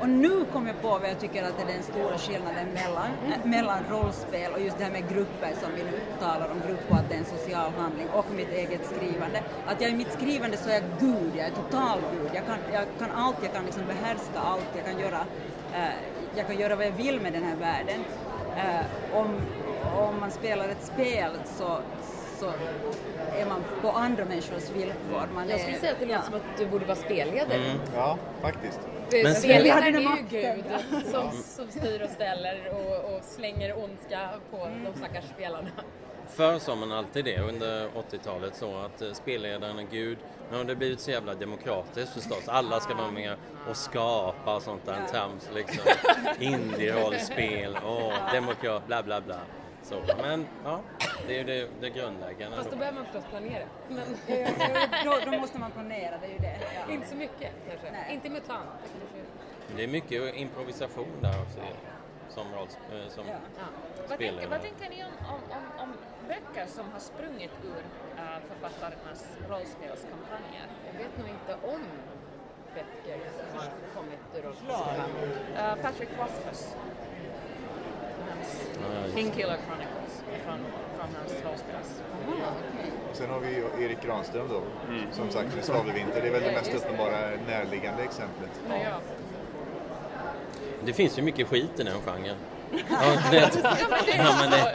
Och 0.00 0.08
nu 0.08 0.44
kom 0.52 0.66
jag 0.66 0.82
på 0.82 0.88
vad 0.88 1.08
jag 1.10 1.20
tycker 1.20 1.42
att 1.42 1.60
är 1.60 1.66
den 1.66 1.82
stora 1.82 2.18
skillnaden 2.18 2.68
mellan, 2.74 3.10
äh, 3.26 3.44
mellan 3.44 3.78
rollspel 3.90 4.52
och 4.52 4.60
just 4.60 4.78
det 4.78 4.84
här 4.84 4.92
med 4.92 5.08
grupper 5.08 5.52
som 5.62 5.70
vi 5.76 5.82
nu 5.82 6.00
talar 6.20 6.50
om, 6.50 6.60
grupp 6.66 6.90
och 6.90 6.96
att 6.96 7.08
det 7.08 7.14
är 7.14 7.18
en 7.18 7.38
social 7.38 7.72
handling 7.78 8.08
och 8.08 8.26
mitt 8.36 8.52
eget 8.52 8.86
skrivande. 8.86 9.42
Att 9.66 9.80
jag 9.80 9.90
i 9.90 9.94
mitt 9.94 10.12
skrivande 10.12 10.56
så 10.56 10.70
är 10.70 10.74
jag 10.74 10.82
Gud, 11.00 11.32
jag 11.36 11.46
är 11.46 11.50
total 11.50 11.98
Gud. 12.12 12.30
Jag 12.34 12.46
kan, 12.46 12.58
jag 12.72 12.84
kan 12.98 13.10
allt, 13.10 13.36
jag 13.42 13.52
kan 13.52 13.64
liksom 13.64 13.82
behärska 13.86 14.38
allt, 14.38 14.70
jag 14.76 14.84
kan 14.84 15.00
göra, 15.00 15.20
eh, 15.74 15.98
jag 16.36 16.46
kan 16.46 16.58
göra 16.58 16.76
vad 16.76 16.86
jag 16.86 16.92
vill 16.92 17.20
med 17.20 17.32
den 17.32 17.42
här 17.42 17.56
världen. 17.56 18.00
Eh, 18.56 19.18
om, 19.18 19.40
om 19.98 20.20
man 20.20 20.30
spelar 20.30 20.68
ett 20.68 20.84
spel 20.84 21.30
så, 21.44 21.78
så 22.40 22.46
är 23.38 23.46
man 23.46 23.64
på 23.82 23.90
andra 23.90 24.24
människors 24.24 24.70
villkor. 24.70 25.28
Man 25.34 25.48
Jag 25.48 25.60
skulle 25.60 25.76
är, 25.76 25.80
säga 25.80 25.92
att 25.92 25.98
det 25.98 26.04
låter 26.06 26.18
ja. 26.20 26.22
som 26.22 26.34
att 26.34 26.58
du 26.58 26.66
borde 26.66 26.84
vara 26.84 26.96
spelledare. 26.96 27.54
mm. 27.54 27.78
Ja, 27.94 28.18
faktiskt. 28.42 28.80
Men- 29.22 29.34
spelledaren 29.34 29.94
är 29.96 30.00
ju? 30.00 30.24
Gud 30.30 30.64
som, 31.12 31.30
som 31.42 31.70
styr 31.70 32.02
och 32.02 32.10
ställer 32.10 32.68
och, 32.74 33.14
och 33.14 33.22
slänger 33.24 33.78
ondska 33.84 34.28
på 34.50 34.56
de 34.84 34.98
stackars 34.98 35.24
spelarna. 35.34 35.68
Förr 36.28 36.58
sa 36.58 36.74
man 36.74 36.92
alltid 36.92 37.24
det 37.24 37.38
under 37.40 37.88
80-talet 37.88 38.56
så 38.56 38.78
att 38.78 39.02
eh, 39.02 39.12
spelledaren 39.12 39.78
är 39.78 39.86
Gud. 39.90 40.18
Nu 40.50 40.56
har 40.56 40.64
det 40.64 40.76
blivit 40.76 41.00
så 41.00 41.10
jävla 41.10 41.34
demokratiskt 41.34 42.12
förstås. 42.14 42.48
Alla 42.48 42.80
ska 42.80 42.94
vara 42.94 43.10
med 43.10 43.34
och 43.70 43.76
skapa 43.76 44.56
och 44.56 44.62
sånt 44.62 44.86
där 44.86 44.98
trams 45.12 45.48
liksom. 45.54 45.84
Indie-rollspel, 46.38 47.76
åh, 47.86 48.12
demokrat, 48.32 48.86
bla 48.86 49.02
bla 49.02 49.20
bla. 49.20 49.40
Så, 49.82 50.00
men 50.16 50.46
ja, 50.64 50.80
det 51.26 51.34
är 51.34 51.38
ju 51.38 51.44
det, 51.44 51.68
det 51.80 51.90
grundläggande. 51.90 52.56
Fast 52.56 52.70
då 52.70 52.76
behöver 52.76 52.96
man 52.96 53.04
förstås 53.04 53.24
planera. 53.30 53.64
Men 53.88 54.16
Ja, 55.04 55.18
då, 55.24 55.30
då 55.32 55.38
måste 55.38 55.58
man 55.58 55.70
planera, 55.70 56.18
det 56.18 56.26
är 56.26 56.30
ju 56.32 56.38
det. 56.38 56.58
Ja. 56.86 56.92
inte 56.92 57.06
så 57.08 57.14
mycket 57.16 57.52
kanske. 57.68 57.90
Nej. 57.92 58.14
Inte 58.14 58.28
mutant. 58.30 58.68
det 59.76 59.84
är 59.84 59.88
mycket 59.88 60.34
improvisation 60.34 61.12
där 61.22 61.42
också 61.42 61.60
som, 62.28 62.46
rollsp- 62.54 63.04
eh, 63.04 63.08
som 63.08 63.24
Ja. 63.28 63.34
Vad 64.08 64.18
tänker, 64.18 64.48
vad 64.48 64.62
tänker 64.62 64.90
ni 64.90 65.04
om, 65.04 65.26
om, 65.34 65.40
om, 65.58 65.82
om 65.82 65.92
böcker 66.28 66.66
som 66.66 66.92
har 66.92 67.00
sprungit 67.00 67.50
ur 67.64 67.82
äh, 68.18 68.24
författarnas 68.48 69.24
rollspelskampanjer? 69.50 70.66
Jag 70.92 70.98
vet 70.98 71.18
nog 71.18 71.28
inte 71.28 71.52
om 71.74 71.80
böcker 72.74 73.18
som 73.38 73.58
har 73.58 73.66
kommit 73.96 74.20
ur 74.36 74.42
rollspelskampanjer. 74.42 75.76
Äh, 75.76 75.82
Patrick 75.82 76.08
Rothfuss, 76.18 76.76
just 78.40 78.74
det. 78.74 79.12
Painkiller 79.14 79.58
Chronicles 79.66 80.22
från, 80.44 80.58
från 80.96 81.08
hans 81.20 81.32
rollspels. 81.44 82.02
Sen 83.12 83.30
har 83.30 83.40
vi 83.40 83.48
ju 83.48 83.84
Erik 83.84 84.02
Granström 84.02 84.48
då, 84.48 84.62
som 85.12 85.30
sagt 85.30 85.54
med 85.54 85.64
Svavelvinter. 85.64 86.22
Det 86.22 86.28
är 86.28 86.32
väl 86.32 86.42
det 86.42 86.52
mest 86.52 86.74
uppenbara 86.74 87.16
närliggande 87.46 88.02
exemplet. 88.02 88.50
Ja. 88.70 89.00
Det 90.84 90.92
finns 90.92 91.18
ju 91.18 91.22
mycket 91.22 91.48
skit 91.48 91.80
i 91.80 91.82
den 91.82 92.00
genren. 92.00 92.36
Ja, 92.90 93.30
det, 93.30 93.50
ja, 94.16 94.36
men 94.40 94.50
det, 94.50 94.74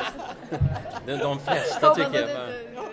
det, 1.06 1.17
de 1.17 1.39
flesta 1.39 1.95
tycker 1.95 2.19
jag... 2.19 2.49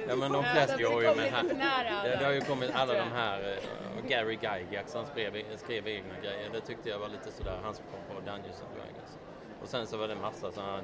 Ja 0.09 0.17
men 0.17 0.33
de 0.33 0.45
flesta 0.45 0.77
det 0.77 0.83
går 0.83 1.03
ju 1.03 1.09
kom 1.09 1.17
med 1.17 1.25
lite 1.25 1.37
här. 1.37 2.03
Det, 2.05 2.17
det 2.17 2.25
har 2.25 2.33
ju 2.33 2.41
kommit 2.41 2.71
alla 2.75 2.95
de 2.95 3.13
här, 3.15 3.41
eh, 3.41 4.09
Gary 4.09 4.33
Gygax 4.33 4.95
han 4.95 5.07
skrev, 5.07 5.33
skrev 5.57 5.89
egna 5.89 6.15
grejer. 6.23 6.51
Det 6.53 6.61
tyckte 6.61 6.89
jag 6.89 6.99
var 6.99 7.09
lite 7.09 7.33
sådär, 7.33 7.59
han 7.65 7.75
som 7.75 7.85
kom 7.91 8.17
på 8.17 8.21
Dungeons 8.21 8.63
and 8.63 8.73
Dragons. 8.77 9.13
Och 9.63 9.69
sen 9.69 9.87
så 9.87 9.97
var 9.97 10.09
det 10.09 10.15
massa 10.15 10.53
sådana 10.53 10.73
här 10.73 10.83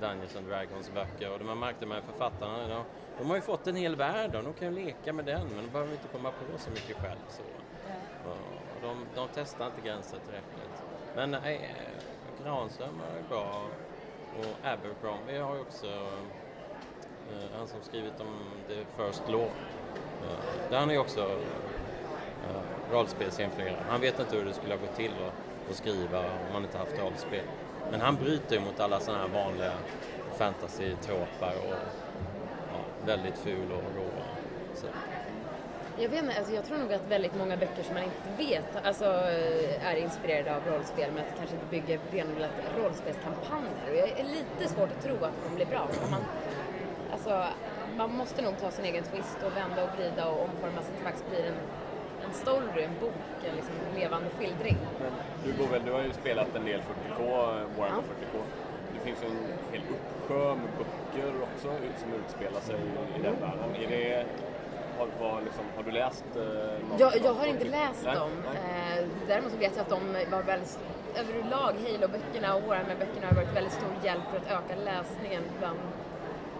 Dungeons 0.00 0.36
and 0.36 0.46
Dragons 0.46 0.90
böcker 0.94 1.34
och 1.34 1.46
man 1.46 1.58
märkte 1.58 1.86
med 1.86 2.02
författarna, 2.04 2.68
de, 2.68 2.84
de 3.18 3.28
har 3.28 3.36
ju 3.36 3.42
fått 3.42 3.66
en 3.66 3.76
hel 3.76 3.96
värld 3.96 4.34
och 4.34 4.44
de 4.44 4.52
kan 4.52 4.68
ju 4.74 4.84
leka 4.84 5.12
med 5.12 5.24
den 5.24 5.46
men 5.48 5.64
de 5.64 5.70
behöver 5.70 5.92
inte 5.92 6.08
komma 6.08 6.30
på 6.30 6.58
så 6.58 6.70
mycket 6.70 6.96
själv. 6.96 7.20
Så. 7.28 7.42
Och 8.74 8.82
de, 8.82 9.06
de 9.14 9.28
testar 9.34 9.66
inte 9.66 9.80
gränser 9.88 10.18
tillräckligt. 10.24 10.82
Men 11.16 11.34
eh, 11.34 11.60
Granström 12.44 13.00
är 13.16 13.28
bra 13.28 13.62
och 14.38 14.68
Abercrombie 14.68 15.38
har 15.38 15.54
ju 15.54 15.60
också 15.60 15.86
eh, 15.86 17.58
han 17.58 17.68
som 17.68 17.82
skrivit 17.82 18.20
om 18.20 18.36
The 18.68 18.84
First 18.96 19.22
Law. 19.28 19.48
Eh, 20.22 20.70
där 20.70 20.78
han 20.78 20.90
är 20.90 20.94
ju 20.94 21.00
också 21.00 21.20
eh, 21.20 22.92
rollspelsinfluerad. 22.92 23.84
Han 23.88 24.00
vet 24.00 24.20
inte 24.20 24.36
hur 24.36 24.44
det 24.44 24.52
skulle 24.52 24.74
ha 24.74 24.80
gått 24.80 24.96
till 24.96 25.12
att, 25.12 25.70
att 25.70 25.76
skriva 25.76 26.18
om 26.18 26.52
man 26.52 26.62
inte 26.62 26.78
haft 26.78 26.98
rollspel. 26.98 27.44
Men 27.90 28.00
han 28.00 28.16
bryter 28.16 28.56
ju 28.56 28.60
mot 28.60 28.80
alla 28.80 29.00
sådana 29.00 29.22
här 29.22 29.44
vanliga 29.44 29.72
fantasy-tråpar 30.38 31.52
och 31.68 31.74
ja, 32.72 32.80
väldigt 33.06 33.38
ful 33.38 33.72
och 33.72 33.96
rå. 33.96 34.10
Så. 34.74 34.86
Jag 35.98 36.08
vet 36.08 36.24
inte, 36.24 36.38
alltså 36.38 36.54
jag 36.54 36.64
tror 36.64 36.78
nog 36.78 36.92
att 36.92 37.08
väldigt 37.08 37.34
många 37.34 37.56
böcker 37.56 37.82
som 37.82 37.94
man 37.94 38.04
inte 38.04 38.44
vet 38.44 38.86
alltså, 38.86 39.04
är 39.82 39.96
inspirerade 39.96 40.56
av 40.56 40.62
rollspel 40.66 41.10
men 41.14 41.22
att 41.24 41.30
det 41.30 41.36
kanske 41.38 41.54
inte 41.54 41.66
bygger 41.70 42.00
renodlat 42.10 42.50
rollspelskampanjer. 42.78 43.90
Och 43.90 43.96
jag 43.96 44.08
är 44.08 44.24
lite 44.24 44.74
svårt 44.74 44.90
att 44.98 45.02
tro 45.04 45.14
att 45.14 45.32
de 45.48 45.54
blir 45.54 45.66
bra. 45.66 45.86
För 45.90 46.10
Man, 46.10 46.20
alltså, 47.12 47.44
man 47.96 48.10
måste 48.16 48.42
nog 48.42 48.58
ta 48.60 48.70
sin 48.70 48.84
egen 48.84 49.04
twist 49.04 49.38
och 49.46 49.56
vända 49.56 49.84
och 49.84 49.98
vrida 49.98 50.28
och 50.28 50.42
omforma 50.42 50.82
så 50.82 50.88
att 50.90 50.98
det 50.98 51.04
faktiskt 51.04 51.30
blir 51.30 51.44
en, 51.44 51.54
en 52.26 52.34
story, 52.34 52.82
en 52.84 52.96
bok, 53.00 53.20
en 53.48 53.56
liksom 53.56 53.74
levande 53.96 54.28
skildring. 54.38 54.76
Men 55.02 55.12
du 55.44 55.52
Bovel, 55.52 55.82
du 55.84 55.92
har 55.92 56.02
ju 56.02 56.12
spelat 56.12 56.56
en 56.56 56.64
del 56.64 56.80
40K, 56.80 57.22
eh, 57.22 57.78
Warhammer 57.78 58.02
40K. 58.02 58.38
Det 58.94 59.00
finns 59.00 59.22
ju 59.22 59.26
en 59.26 59.38
hel 59.72 59.82
uppsjö 59.94 60.54
med 60.54 60.70
böcker 60.78 61.32
också 61.42 61.68
som 62.02 62.12
utspelar 62.24 62.60
sig 62.60 62.76
i 63.18 63.22
den 63.22 63.34
världen. 63.40 63.74
Är 63.82 63.88
det, 63.88 64.26
har, 64.98 65.08
var, 65.20 65.40
liksom, 65.40 65.64
har 65.76 65.82
du 65.82 65.90
läst 65.90 66.24
eh, 66.36 66.42
någon 66.88 66.98
Jag, 66.98 67.12
jag 67.24 67.34
har 67.34 67.46
inte 67.46 67.64
läst 67.64 68.04
Nej, 68.04 68.14
dem. 68.14 68.30
nej. 68.44 68.98
Eh, 68.98 69.04
däremot 69.28 69.52
så 69.52 69.58
vet 69.58 69.72
jag 69.76 69.82
att 69.82 69.88
de 69.88 70.30
var 70.30 70.42
väldigt, 70.42 70.78
överlag 71.16 71.72
Halo-böckerna 71.84 72.54
och 72.54 72.62
Warhammer-böckerna 72.62 73.26
har 73.26 73.34
varit 73.34 73.56
väldigt 73.56 73.72
stor 73.72 73.92
hjälp 74.04 74.22
för 74.30 74.36
att 74.36 74.46
öka 74.46 74.80
läsningen 74.84 75.42
bland, 75.58 75.78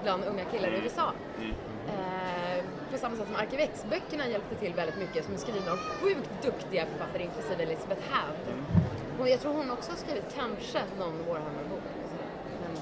bland 0.03 0.25
unga 0.25 0.45
killar 0.45 0.69
i 0.69 0.81
USA. 0.85 1.13
Eh, 1.89 2.65
på 2.95 3.01
samma 3.01 3.17
sätt 3.17 3.27
som 3.27 3.37
Arkivex-böckerna 3.37 4.29
hjälpte 4.29 4.55
till 4.55 4.75
väldigt 4.75 4.99
mycket 4.99 5.25
som 5.25 5.35
är 5.35 5.39
skrivna 5.39 5.73
av 5.73 5.79
sjukt 5.79 6.31
duktiga 6.43 6.87
författare 6.87 7.23
inklusive 7.23 7.63
Elisabeth 7.63 8.03
Hand. 8.11 8.45
Och 9.21 9.29
jag 9.29 9.41
tror 9.41 9.53
hon 9.53 9.71
också 9.71 9.91
har 9.93 9.99
skrivit 10.05 10.29
kanske 10.39 10.81
någon 10.99 11.17
Warhammer-bok. 11.29 11.87
Men 12.63 12.73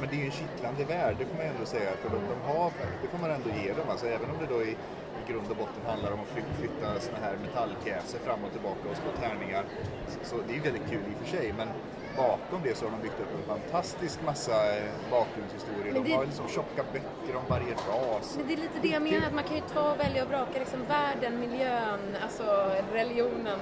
Men 0.00 0.08
det 0.10 0.14
är 0.16 0.22
ju 0.24 0.28
en 0.32 0.38
kittlande 0.40 0.84
värld, 0.84 1.16
det 1.18 1.26
får 1.26 1.36
man 1.36 1.46
ändå 1.46 1.66
säga. 1.66 1.90
För 2.02 2.08
de, 2.14 2.18
de 2.34 2.38
har, 2.50 2.72
det 3.02 3.08
får 3.08 3.18
man 3.18 3.30
ändå 3.30 3.50
ge 3.60 3.68
dem. 3.78 3.86
Alltså, 3.92 4.06
även 4.06 4.30
om 4.30 4.36
det 4.40 4.46
då 4.54 4.62
i, 4.62 4.70
i 5.18 5.22
grund 5.28 5.50
och 5.50 5.56
botten 5.56 5.82
handlar 5.86 6.10
om 6.12 6.20
att 6.24 6.32
flytta, 6.34 6.52
flytta 6.60 7.00
såna 7.06 7.18
här 7.26 7.34
metallpjäser 7.46 8.18
fram 8.26 8.40
och 8.46 8.52
tillbaka 8.52 8.84
och 8.90 8.96
slå 9.02 9.10
tärningar. 9.24 9.64
Så, 10.12 10.18
så 10.30 10.36
det 10.48 10.56
är 10.56 10.60
väldigt 10.60 10.88
kul 10.90 11.04
i 11.10 11.14
och 11.14 11.20
för 11.22 11.28
sig. 11.36 11.54
Men 11.60 11.68
bakom 12.16 12.58
det 12.62 12.74
så 12.76 12.84
har 12.84 12.92
de 12.92 13.00
byggt 13.02 13.20
upp 13.20 13.32
en 13.38 13.46
fantastisk 13.58 14.18
massa 14.24 14.76
eh, 14.76 14.82
bakgrundshistorier. 15.10 15.92
Men 15.92 16.02
De 16.02 16.08
det- 16.10 16.16
har 16.16 16.24
liksom 16.24 16.48
tjocka 16.48 16.82
böcker 16.92 17.36
om 17.40 17.44
varje 17.48 17.72
ras. 17.90 18.34
Men 18.38 18.46
det 18.46 18.52
är 18.52 18.62
lite 18.66 18.78
det 18.82 18.88
jag 18.88 19.02
menar, 19.02 19.26
att 19.26 19.34
man 19.34 19.44
kan 19.44 19.56
ju 19.56 19.62
ta 19.74 19.92
och 19.92 20.00
välja 20.00 20.22
och 20.24 20.28
vraka 20.30 20.58
liksom 20.58 20.80
världen, 20.88 21.40
miljön, 21.40 22.00
alltså 22.24 22.44
religionen, 22.92 23.58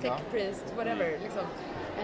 tech 0.00 0.10
Ja. 0.10 0.30
priest, 0.30 0.64
whatever. 0.76 1.10
Liksom. 1.26 1.44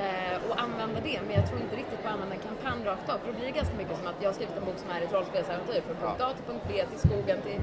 Eh, 0.03 0.37
och 0.51 0.55
använda 0.67 0.99
det, 1.09 1.19
men 1.27 1.35
jag 1.41 1.45
tror 1.49 1.61
inte 1.61 1.77
riktigt 1.77 2.03
på 2.03 2.09
att 2.09 2.15
använda 2.15 2.35
en 2.35 2.45
kampanj 2.51 2.85
rakt 2.85 3.09
av. 3.13 3.19
För 3.19 3.27
då 3.27 3.33
blir 3.39 3.47
det 3.51 3.57
ganska 3.61 3.75
mycket 3.81 3.97
som 3.99 4.07
att 4.07 4.19
jag 4.23 4.29
har 4.29 4.35
skrivit 4.35 4.57
en 4.61 4.65
bok 4.65 4.79
som 4.85 4.91
är 4.97 5.01
ett 5.07 5.13
rollspelsäventyr 5.13 5.81
från 5.87 5.97
punkt 6.03 6.21
A 6.27 6.29
till 6.37 6.45
punkt 6.51 6.65
B, 6.69 6.73
till 6.91 7.03
skogen, 7.09 7.39
till 7.47 7.61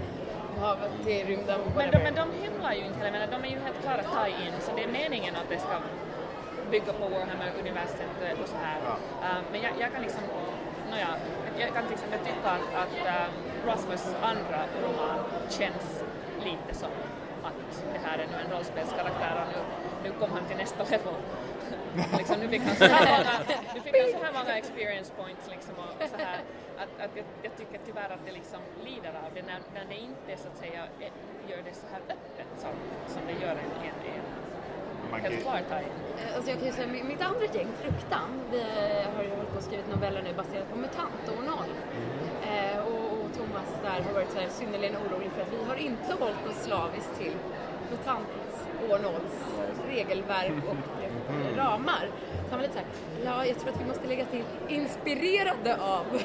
havet, 0.64 0.92
till 1.06 1.28
rymden, 1.32 1.60
Men 1.66 1.74
whatever. 1.76 1.92
de, 1.98 2.04
men 2.08 2.16
de 2.22 2.26
hymlar 2.44 2.74
ju 2.80 2.84
inte 2.90 2.98
heller, 3.00 3.12
men 3.20 3.30
de 3.36 3.40
är 3.48 3.52
ju 3.56 3.60
helt 3.68 3.80
klara 3.86 4.04
tie-in, 4.16 4.54
så 4.66 4.70
det 4.78 4.84
är 4.88 4.92
meningen 5.02 5.34
att 5.42 5.50
det 5.54 5.60
ska 5.66 5.76
bygga 6.72 6.94
på 6.94 7.06
Warhammer-universet 7.14 8.12
och 8.44 8.50
så 8.54 8.58
här. 8.66 8.78
Ja. 8.86 8.94
Uh, 9.26 9.42
men 9.52 9.62
jag, 9.62 9.72
jag 9.80 9.90
kan 9.94 10.02
liksom, 10.02 10.24
nåja, 10.92 11.12
jag 11.58 11.74
kan 11.76 11.84
till 11.88 11.94
exempel 11.94 12.20
tycka 12.20 12.50
att, 12.58 12.68
att 12.84 12.96
uh, 13.14 13.28
Rothfuss 13.66 14.06
andra 14.32 14.60
roman 14.84 15.20
känns 15.50 15.88
lite 16.48 16.74
som 16.82 16.92
att 17.44 17.84
det 17.94 18.02
här 18.08 18.18
är 18.24 18.28
nu 18.28 18.38
en 18.46 18.52
rollspelskaraktär 18.54 19.34
och 19.42 19.48
nu, 19.54 19.60
nu 20.04 20.10
kom 20.20 20.30
han 20.32 20.46
till 20.46 20.58
nästa 20.58 20.84
level. 20.84 21.16
liksom, 22.20 22.36
nu 22.40 22.48
fick 22.48 22.62
han 22.62 22.76
så 22.76 22.86
här 22.86 23.06
många, 23.18 23.34
nu 23.76 23.80
fick 23.82 23.96
han 24.02 24.12
så 24.20 24.26
här 24.26 24.34
många 24.40 24.58
experience 24.58 25.12
points 25.20 25.46
liksom 25.56 25.74
och, 25.84 26.04
och 26.04 26.10
så 26.14 26.18
här. 26.28 26.40
Att, 26.82 26.94
att 27.06 27.14
jag, 27.16 27.26
jag 27.46 27.54
tycker 27.58 27.80
tyvärr 27.86 28.10
att 28.16 28.26
det 28.26 28.32
liksom 28.32 28.62
lider 28.88 29.14
av 29.26 29.32
det 29.36 29.44
när, 29.52 29.60
när 29.76 29.86
det 29.92 30.00
inte 30.10 30.32
så 30.42 30.48
att 30.48 30.58
säga 30.58 30.82
gör 31.50 31.62
det 31.68 31.76
så 31.84 31.88
här 31.94 32.02
öppet 32.16 32.52
som, 32.64 32.74
som 33.14 33.22
det 33.30 33.46
gör 33.46 33.56
en, 33.64 33.72
en, 33.88 33.98
en 34.16 34.26
man 35.12 35.22
kan 35.22 35.32
helt 35.32 35.44
klart. 35.44 35.72
Eh, 35.72 36.36
Alltså 36.36 36.50
jag 36.52 36.60
kan 36.60 36.68
ju 36.68 36.74
säga, 36.74 36.88
mi- 36.88 37.04
mitt 37.04 37.22
andra 37.22 37.46
gäng, 37.54 37.68
Fruktan, 37.82 38.30
vi 38.52 38.60
eh, 38.62 39.16
har 39.16 39.24
ju 39.24 39.30
hållit 39.30 39.52
på 39.52 39.58
och 39.58 39.64
skrivit 39.64 39.90
noveller 39.94 40.22
nu 40.22 40.34
baserat 40.34 40.70
på 40.72 40.78
MUTANT 40.78 41.24
år 41.38 41.44
0. 41.46 41.56
Eh, 42.52 42.78
och, 42.80 43.12
och 43.24 43.30
Thomas 43.38 43.70
där 43.84 44.02
har 44.08 44.14
varit 44.14 44.32
så 44.32 44.40
här 44.40 44.50
synnerligen 44.50 44.96
orolig 44.98 45.32
för 45.32 45.42
att 45.42 45.54
vi 45.54 45.58
har 45.70 45.76
inte 45.76 46.14
hållit 46.20 46.48
oss 46.50 46.64
slaviskt 46.64 47.18
till 47.20 47.34
MUTANT 47.92 48.28
år 48.90 48.98
0s 48.98 49.36
regelverk 49.90 50.54
och 50.68 51.04
eh, 51.04 51.56
ramar. 51.58 52.06
Så 52.46 52.50
han 52.50 52.60
var 52.60 52.68
lite 52.68 52.74
så 52.74 52.80
här, 52.80 52.88
ja 53.26 53.46
jag 53.46 53.60
tror 53.60 53.70
att 53.74 53.82
vi 53.82 53.86
måste 53.86 54.08
lägga 54.08 54.26
till 54.26 54.44
inspirerade 54.68 55.78
av. 55.82 56.06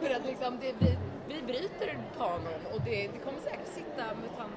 för 0.00 0.10
att 0.16 0.26
liksom, 0.26 0.58
det, 0.60 0.72
vi, 0.78 0.98
vi 1.28 1.42
bryter 1.42 1.98
kanon 2.18 2.60
och 2.74 2.80
det, 2.84 3.08
det 3.12 3.18
kommer 3.24 3.40
säkert 3.40 3.68
sitta 3.74 4.02
MUTANT 4.22 4.52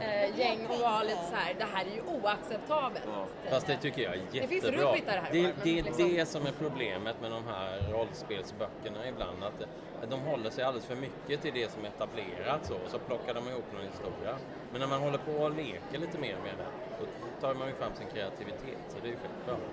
eh, 0.00 0.38
gäng 0.38 0.66
och 0.66 0.78
vara 0.78 1.02
lite 1.02 1.24
så 1.30 1.34
här, 1.34 1.54
det 1.58 1.64
här 1.64 1.84
är 1.84 1.94
ju 1.94 2.02
oacceptabelt. 2.02 3.04
Fast 3.50 3.66
det 3.66 3.76
tycker 3.76 4.02
jag 4.02 4.12
är 4.14 4.18
Det 4.30 4.36
jättebra. 4.38 4.48
finns 4.48 4.64
roligt 4.64 5.02
i 5.02 5.06
det 5.06 5.12
här, 5.12 5.32
Det, 5.32 5.54
det 5.64 5.78
är 5.78 5.82
liksom- 5.82 6.08
det 6.08 6.26
som 6.26 6.46
är 6.46 6.52
problemet 6.52 7.20
med 7.20 7.30
de 7.30 7.42
här 7.46 7.92
rollspelsböckerna 7.92 9.08
ibland. 9.08 9.44
Att 9.44 9.62
att 10.02 10.10
de 10.10 10.20
håller 10.20 10.50
sig 10.50 10.64
alldeles 10.64 10.86
för 10.86 10.96
mycket 11.06 11.42
till 11.42 11.54
det 11.54 11.70
som 11.72 11.84
är 11.84 11.88
etablerat 11.88 12.62
så, 12.66 12.76
så 12.92 12.98
plockar 12.98 13.34
de 13.34 13.48
ihop 13.48 13.64
någon 13.74 13.86
historia. 13.92 14.32
Men 14.70 14.80
när 14.80 14.88
man 14.94 15.00
håller 15.06 15.18
på 15.18 15.32
och 15.32 15.50
leker 15.62 15.98
lite 16.04 16.18
mer 16.18 16.36
med 16.46 16.54
det, 16.60 16.70
då 16.98 17.04
tar 17.40 17.54
man 17.54 17.68
ju 17.68 17.74
fram 17.74 17.94
sin 17.94 18.06
kreativitet. 18.14 18.82
Så 18.88 18.96
det 19.02 19.06
är 19.08 19.12
ju 19.16 19.20
självklart. 19.24 19.64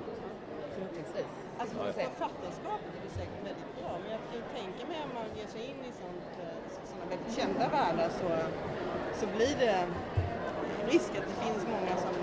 Förhoppningsvis. 0.74 1.32
Alltså 1.62 1.76
författarskapet 1.78 2.92
är 2.98 3.02
det 3.08 3.14
säkert 3.22 3.42
väldigt 3.50 3.72
bra, 3.80 3.92
men 4.02 4.08
jag 4.16 4.22
kan 4.28 4.36
ju 4.42 4.46
tänka 4.60 4.82
mig 4.92 4.98
om 5.08 5.12
man 5.20 5.28
ger 5.38 5.48
sig 5.56 5.62
in 5.72 5.80
i 5.90 5.92
sånt, 6.02 6.32
eh, 6.98 7.04
sådana 7.04 7.10
väldigt 7.10 7.36
kända 7.40 7.70
världar 7.78 8.10
så, 8.10 8.30
så 9.20 9.26
blir 9.36 9.56
det 9.60 9.78
risk 10.92 11.10
att 11.10 11.28
det 11.32 11.38
finns 11.46 11.64
många 11.76 11.94
som 12.06 12.14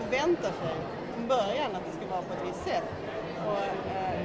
förväntar 0.00 0.52
sig 0.62 0.74
från 1.14 1.28
början 1.28 1.70
att 1.76 1.84
det 1.86 1.92
ska 1.98 2.06
vara 2.14 2.22
på 2.22 2.32
ett 2.34 2.48
visst 2.48 2.64
sätt. 2.64 2.88
Och, 3.46 3.66
eh, 3.96 4.20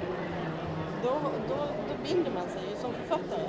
då, 1.04 1.14
då, 1.50 1.56
då 1.90 1.94
binder 2.08 2.32
man 2.32 2.48
sig 2.54 2.62
ju 2.70 2.76
som 2.76 2.94
författare. 2.94 3.48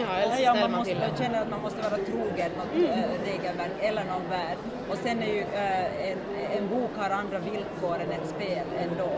Ja, 0.00 0.16
eller 0.16 0.36
så 0.36 0.42
Ja, 0.42 0.54
man 0.54 0.70
man 0.70 0.78
måste 0.78 0.94
till 0.94 1.24
känna 1.24 1.38
att 1.38 1.50
man 1.50 1.62
måste 1.62 1.80
vara 1.82 1.96
trogen 2.10 2.50
något 2.58 2.74
eh, 2.74 3.10
regelverk 3.24 3.76
eller 3.80 4.04
någon 4.04 4.28
värld. 4.30 4.58
Och 4.90 4.96
sen 4.96 5.22
är 5.22 5.32
ju 5.34 5.40
eh, 5.40 6.10
en, 6.10 6.18
en 6.58 6.68
bok 6.68 6.90
har 6.96 7.10
andra 7.10 7.38
villkor 7.38 7.94
än 7.94 8.10
ett 8.10 8.28
spel 8.28 8.66
ändå. 8.78 9.10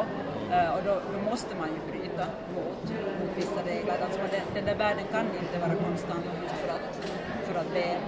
Och 0.49 0.83
då, 0.85 0.95
då 1.12 1.31
måste 1.31 1.57
man 1.57 1.69
ju 1.69 1.81
bryta 2.19 2.31
mot, 2.55 2.83
mot 3.21 3.37
vissa 3.37 3.63
regler. 3.67 3.97
Alltså 4.05 4.21
den, 4.31 4.41
den 4.55 4.65
där 4.65 4.75
världen 4.75 5.05
kan 5.13 5.27
inte 5.27 5.59
vara 5.59 5.75
konstant 5.75 6.25
just 6.43 6.55
för 6.55 6.69
att, 6.69 7.11
för 7.47 7.61
att 7.61 7.75
det 7.75 7.83
är 7.83 7.99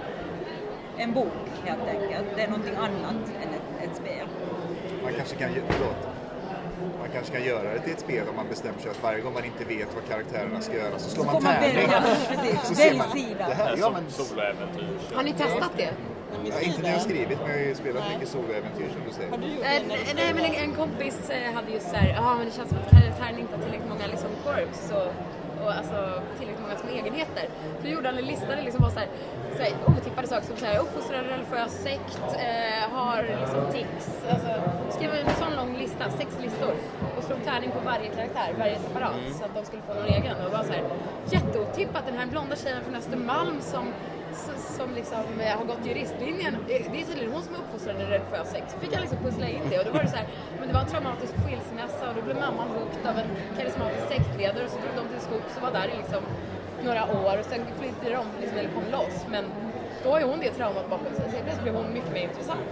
en 0.97 1.13
bok 1.13 1.33
helt 1.65 1.87
enkelt. 1.87 2.27
Det 2.35 2.41
är 2.41 2.47
någonting 2.47 2.75
annat 2.75 3.27
än 3.43 3.49
ett, 3.53 3.89
ett 3.89 3.95
spel. 3.95 4.27
Man 5.03 5.13
kanske 5.13 5.35
kan, 5.35 5.49
förlåt. 5.69 6.07
man 6.99 7.09
kanske 7.13 7.33
kan 7.33 7.43
göra 7.43 7.73
det 7.73 7.79
till 7.79 7.93
ett 7.93 7.99
spel 7.99 8.27
om 8.29 8.35
man 8.35 8.47
bestämmer 8.49 8.79
sig 8.79 8.91
att 8.91 9.03
varje 9.03 9.21
gång 9.21 9.33
man 9.33 9.45
inte 9.45 9.63
vet 9.65 9.95
vad 9.95 10.07
karaktärerna 10.09 10.61
ska 10.61 10.75
göra 10.75 10.99
så 10.99 11.09
slår 11.09 11.23
Så 11.23 11.31
man 11.31 11.35
får 11.35 11.41
man 11.41 11.53
tärning. 11.53 11.75
välja. 11.75 12.03
Så 12.63 12.75
ser 12.75 12.83
Välj 12.85 12.97
man, 12.97 13.11
sida. 13.11 13.47
Det 13.47 13.53
här, 13.53 13.75
ja, 13.79 13.89
men, 13.89 14.11
Soloäventyr. 14.11 15.15
Har 15.15 15.23
ni 15.23 15.33
testat 15.33 15.71
det? 15.77 15.93
Ja, 16.49 16.61
inte 16.61 16.81
när 16.81 16.89
jag 16.89 16.97
har 16.97 17.03
skrivit 17.09 17.39
men 17.41 17.49
jag 17.51 17.57
har 17.57 17.65
ju 17.65 17.75
spelat 17.75 18.03
mycket 18.13 18.29
soloäventyr 18.29 18.89
som 18.95 19.01
du 19.07 19.11
säger. 19.13 19.31
Har 19.31 19.37
du 19.37 19.47
gjort 19.47 19.65
Eh, 19.65 19.81
det 19.81 19.87
när 19.87 19.97
du 19.97 20.13
nej 20.21 20.33
men 20.35 20.43
en, 20.45 20.55
en 20.69 20.73
kompis 20.81 21.29
eh, 21.29 21.53
hade 21.53 21.71
ju 21.71 21.79
såhär, 21.79 22.07
ja 22.19 22.35
men 22.37 22.45
det 22.45 22.53
känns 22.57 22.69
som 22.69 22.77
att 22.77 22.91
karaktären 22.91 23.39
inte 23.39 23.53
har 23.55 23.63
tillräckligt 23.63 23.89
många 23.93 24.07
liksom 24.13 24.31
quirks 24.43 24.83
och, 24.97 25.09
och 25.63 25.71
alltså 25.79 25.97
tillräckligt 26.37 26.63
många 26.65 26.77
små 26.81 26.89
egenheter. 26.99 27.45
Så 27.81 27.87
gjorde 27.93 28.07
han 28.09 28.17
en 28.17 28.25
lista 28.25 28.45
där 28.47 28.55
det 28.55 28.67
liksom 28.69 28.81
var 28.87 28.91
såhär, 28.97 29.09
såhär 29.57 29.71
otippade 29.91 30.27
saker 30.27 30.47
som 30.47 30.57
såhär 30.57 30.77
uppfostrad 30.83 31.25
religiös 31.33 31.73
sekt, 31.87 32.23
eh, 32.47 32.83
har 32.97 33.19
liksom 33.41 33.61
tics. 33.75 34.05
Alltså 34.33 34.51
skrev 34.95 35.09
en 35.13 35.35
sån 35.43 35.53
lång 35.59 35.71
lista, 35.83 36.03
sex 36.19 36.29
listor 36.45 36.73
och 37.17 37.23
slog 37.23 37.39
tärning 37.45 37.71
på 37.71 37.79
varje 37.91 38.09
karaktär, 38.17 38.49
varje 38.59 38.77
separat 38.85 39.15
så 39.37 39.43
att 39.45 39.53
de 39.57 39.61
skulle 39.65 39.81
få 39.87 39.93
någon 39.93 40.09
egen. 40.17 40.35
Och 40.45 40.51
var 40.57 40.63
såhär 40.63 40.83
jätteotippat, 41.35 42.03
den 42.05 42.17
här 42.17 42.25
blonda 42.25 42.55
tjejen 42.55 42.83
från 42.85 42.95
Östermalm 42.95 43.57
som 43.61 43.85
som 44.77 44.89
liksom 44.99 45.23
eh, 45.39 45.57
har 45.57 45.65
gått 45.65 45.85
juristlinjen, 45.85 46.53
det 46.67 46.75
är 46.75 47.05
tydligen 47.09 47.31
hon 47.31 47.43
som 47.43 47.55
är 47.55 47.59
uppfostrad 47.59 47.95
i 48.01 48.05
religiös. 48.05 48.47
Så 48.71 48.79
fick 48.79 48.93
jag 48.93 49.01
liksom 49.01 49.17
pussla 49.25 49.47
in 49.47 49.63
det 49.69 49.79
och 49.79 49.85
då 49.85 49.91
var 49.91 50.03
det 50.03 50.09
så 50.09 50.15
här, 50.15 50.27
men 50.59 50.67
det 50.67 50.73
var 50.73 50.81
en 50.81 50.91
traumatisk 50.93 51.33
skilsmässa 51.43 52.03
och 52.09 52.15
då 52.17 52.21
blev 52.21 52.37
mamman 52.45 52.67
hooked 52.75 53.05
av 53.11 53.17
en 53.21 53.29
karismatisk 53.57 54.05
sektledare 54.13 54.63
och 54.65 54.71
så 54.71 54.77
drog 54.83 54.93
de 55.01 55.05
till 55.13 55.23
skogs 55.27 55.51
och 55.57 55.61
var 55.67 55.71
där 55.79 55.87
i 55.93 55.97
liksom 56.01 56.23
några 56.87 57.03
år 57.19 57.33
och 57.39 57.45
sen 57.51 57.61
flydde 57.79 58.07
de 58.17 58.23
liksom, 58.41 58.57
eller 58.59 58.69
kom 58.77 58.87
loss. 58.91 59.17
Men 59.33 59.45
då 60.03 60.09
har 60.09 60.19
ju 60.19 60.25
hon 60.25 60.39
det 60.39 60.51
traumat 60.51 60.89
bakom 60.89 61.13
sig 61.15 61.25
så 61.25 61.37
plötsligt 61.45 61.63
blev 61.63 61.75
hon 61.75 61.93
mycket 61.93 62.13
mer 62.13 62.23
intressant. 62.23 62.65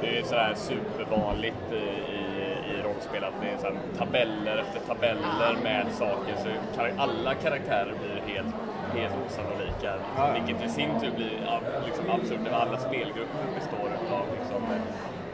Det 0.00 0.18
är 0.18 0.22
sådär 0.22 0.54
supervanligt 0.56 1.64
i, 1.72 1.84
i, 2.18 2.22
i 2.72 2.82
rollspel 2.86 3.24
att 3.24 3.38
det 3.42 3.48
är 3.48 3.58
så 3.58 3.70
tabeller 3.98 4.56
efter 4.64 4.80
tabeller 4.80 5.56
med 5.62 5.86
saker 5.92 6.34
så 6.44 7.02
alla 7.02 7.34
karaktärer 7.34 7.94
blir 8.02 8.34
helt, 8.34 8.54
helt 9.00 9.14
osannolika. 9.26 9.90
Ja. 10.16 10.32
Vilket 10.36 10.64
i 10.66 10.68
sin 10.68 11.00
tur 11.00 11.10
blir 11.16 11.34
ja, 11.46 11.60
liksom 11.86 12.10
absurt. 12.10 12.52
Alla 12.52 12.78
spelgrupper 12.78 13.44
består 13.58 13.90
av 14.18 14.26
liksom, 14.38 14.62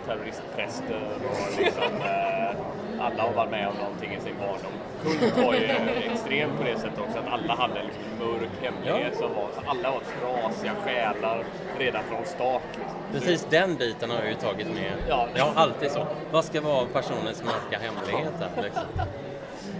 terroristpräster 0.06 1.00
och 1.30 1.58
liksom, 1.58 1.82
eh, 2.12 2.56
alla 3.00 3.22
har 3.22 3.32
varit 3.32 3.50
med 3.50 3.68
om 3.68 3.74
någonting 3.74 4.14
i 4.14 4.20
sin 4.20 4.34
barndom. 4.40 4.72
Kult 5.02 5.46
var 5.46 5.54
ju 5.54 5.64
extremt 6.12 6.56
på 6.58 6.62
det 6.62 6.76
sättet 6.78 6.98
också 6.98 7.18
att 7.18 7.32
alla 7.32 7.54
hade 7.54 7.82
liksom 7.82 8.02
en 8.12 8.26
mörk 8.26 8.50
hemlighet 8.62 9.16
som 9.18 9.34
var, 9.34 9.48
så 9.54 9.70
alla 9.70 9.90
var 9.90 10.00
trasiga 10.00 10.72
själar 10.84 11.44
redan 11.78 12.02
från 12.04 12.24
start. 12.24 12.62
Liksom. 12.72 12.96
Precis 13.12 13.46
den 13.50 13.76
biten 13.76 14.10
har 14.10 14.18
jag 14.18 14.28
ju 14.28 14.34
tagit 14.34 14.66
med. 14.66 14.92
Ja. 15.08 15.28
Jag 15.34 15.44
har 15.44 15.62
alltid 15.62 15.90
så. 15.90 16.06
Vad 16.30 16.44
ska 16.44 16.60
vara 16.60 16.86
personens 16.86 17.44
mörka 17.44 17.78
hemligheter? 17.84 18.48
Liksom? 18.62 18.82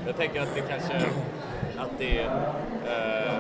Jag 0.07 0.17
tänker 0.17 0.41
att 0.41 0.55
det 0.55 0.61
kanske, 0.61 0.95
att 1.79 1.99
det 1.99 2.21
eh, 2.21 3.34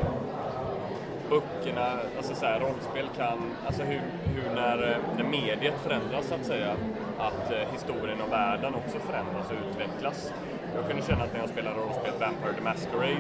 böckerna, 1.34 1.86
alltså 2.16 2.34
så 2.34 2.46
här, 2.46 2.60
rollspel 2.60 3.06
kan, 3.16 3.38
alltså 3.66 3.82
hur, 3.82 4.00
hur 4.34 4.54
när, 4.54 4.92
eh, 4.92 4.98
när 5.16 5.24
mediet 5.24 5.74
förändras 5.82 6.26
så 6.28 6.34
att 6.34 6.46
säga, 6.46 6.72
att 7.18 7.52
eh, 7.52 7.72
historien 7.72 8.20
och 8.20 8.32
världen 8.32 8.74
också 8.74 8.98
förändras 8.98 9.46
och 9.50 9.56
utvecklas. 9.70 10.32
Jag 10.74 10.86
kunde 10.88 11.02
känna 11.02 11.24
att 11.24 11.32
när 11.32 11.40
jag 11.40 11.48
spelade 11.48 11.76
rollspelet 11.76 12.20
Vampire 12.20 12.54
the 12.54 12.60
Masquerade 12.60 13.16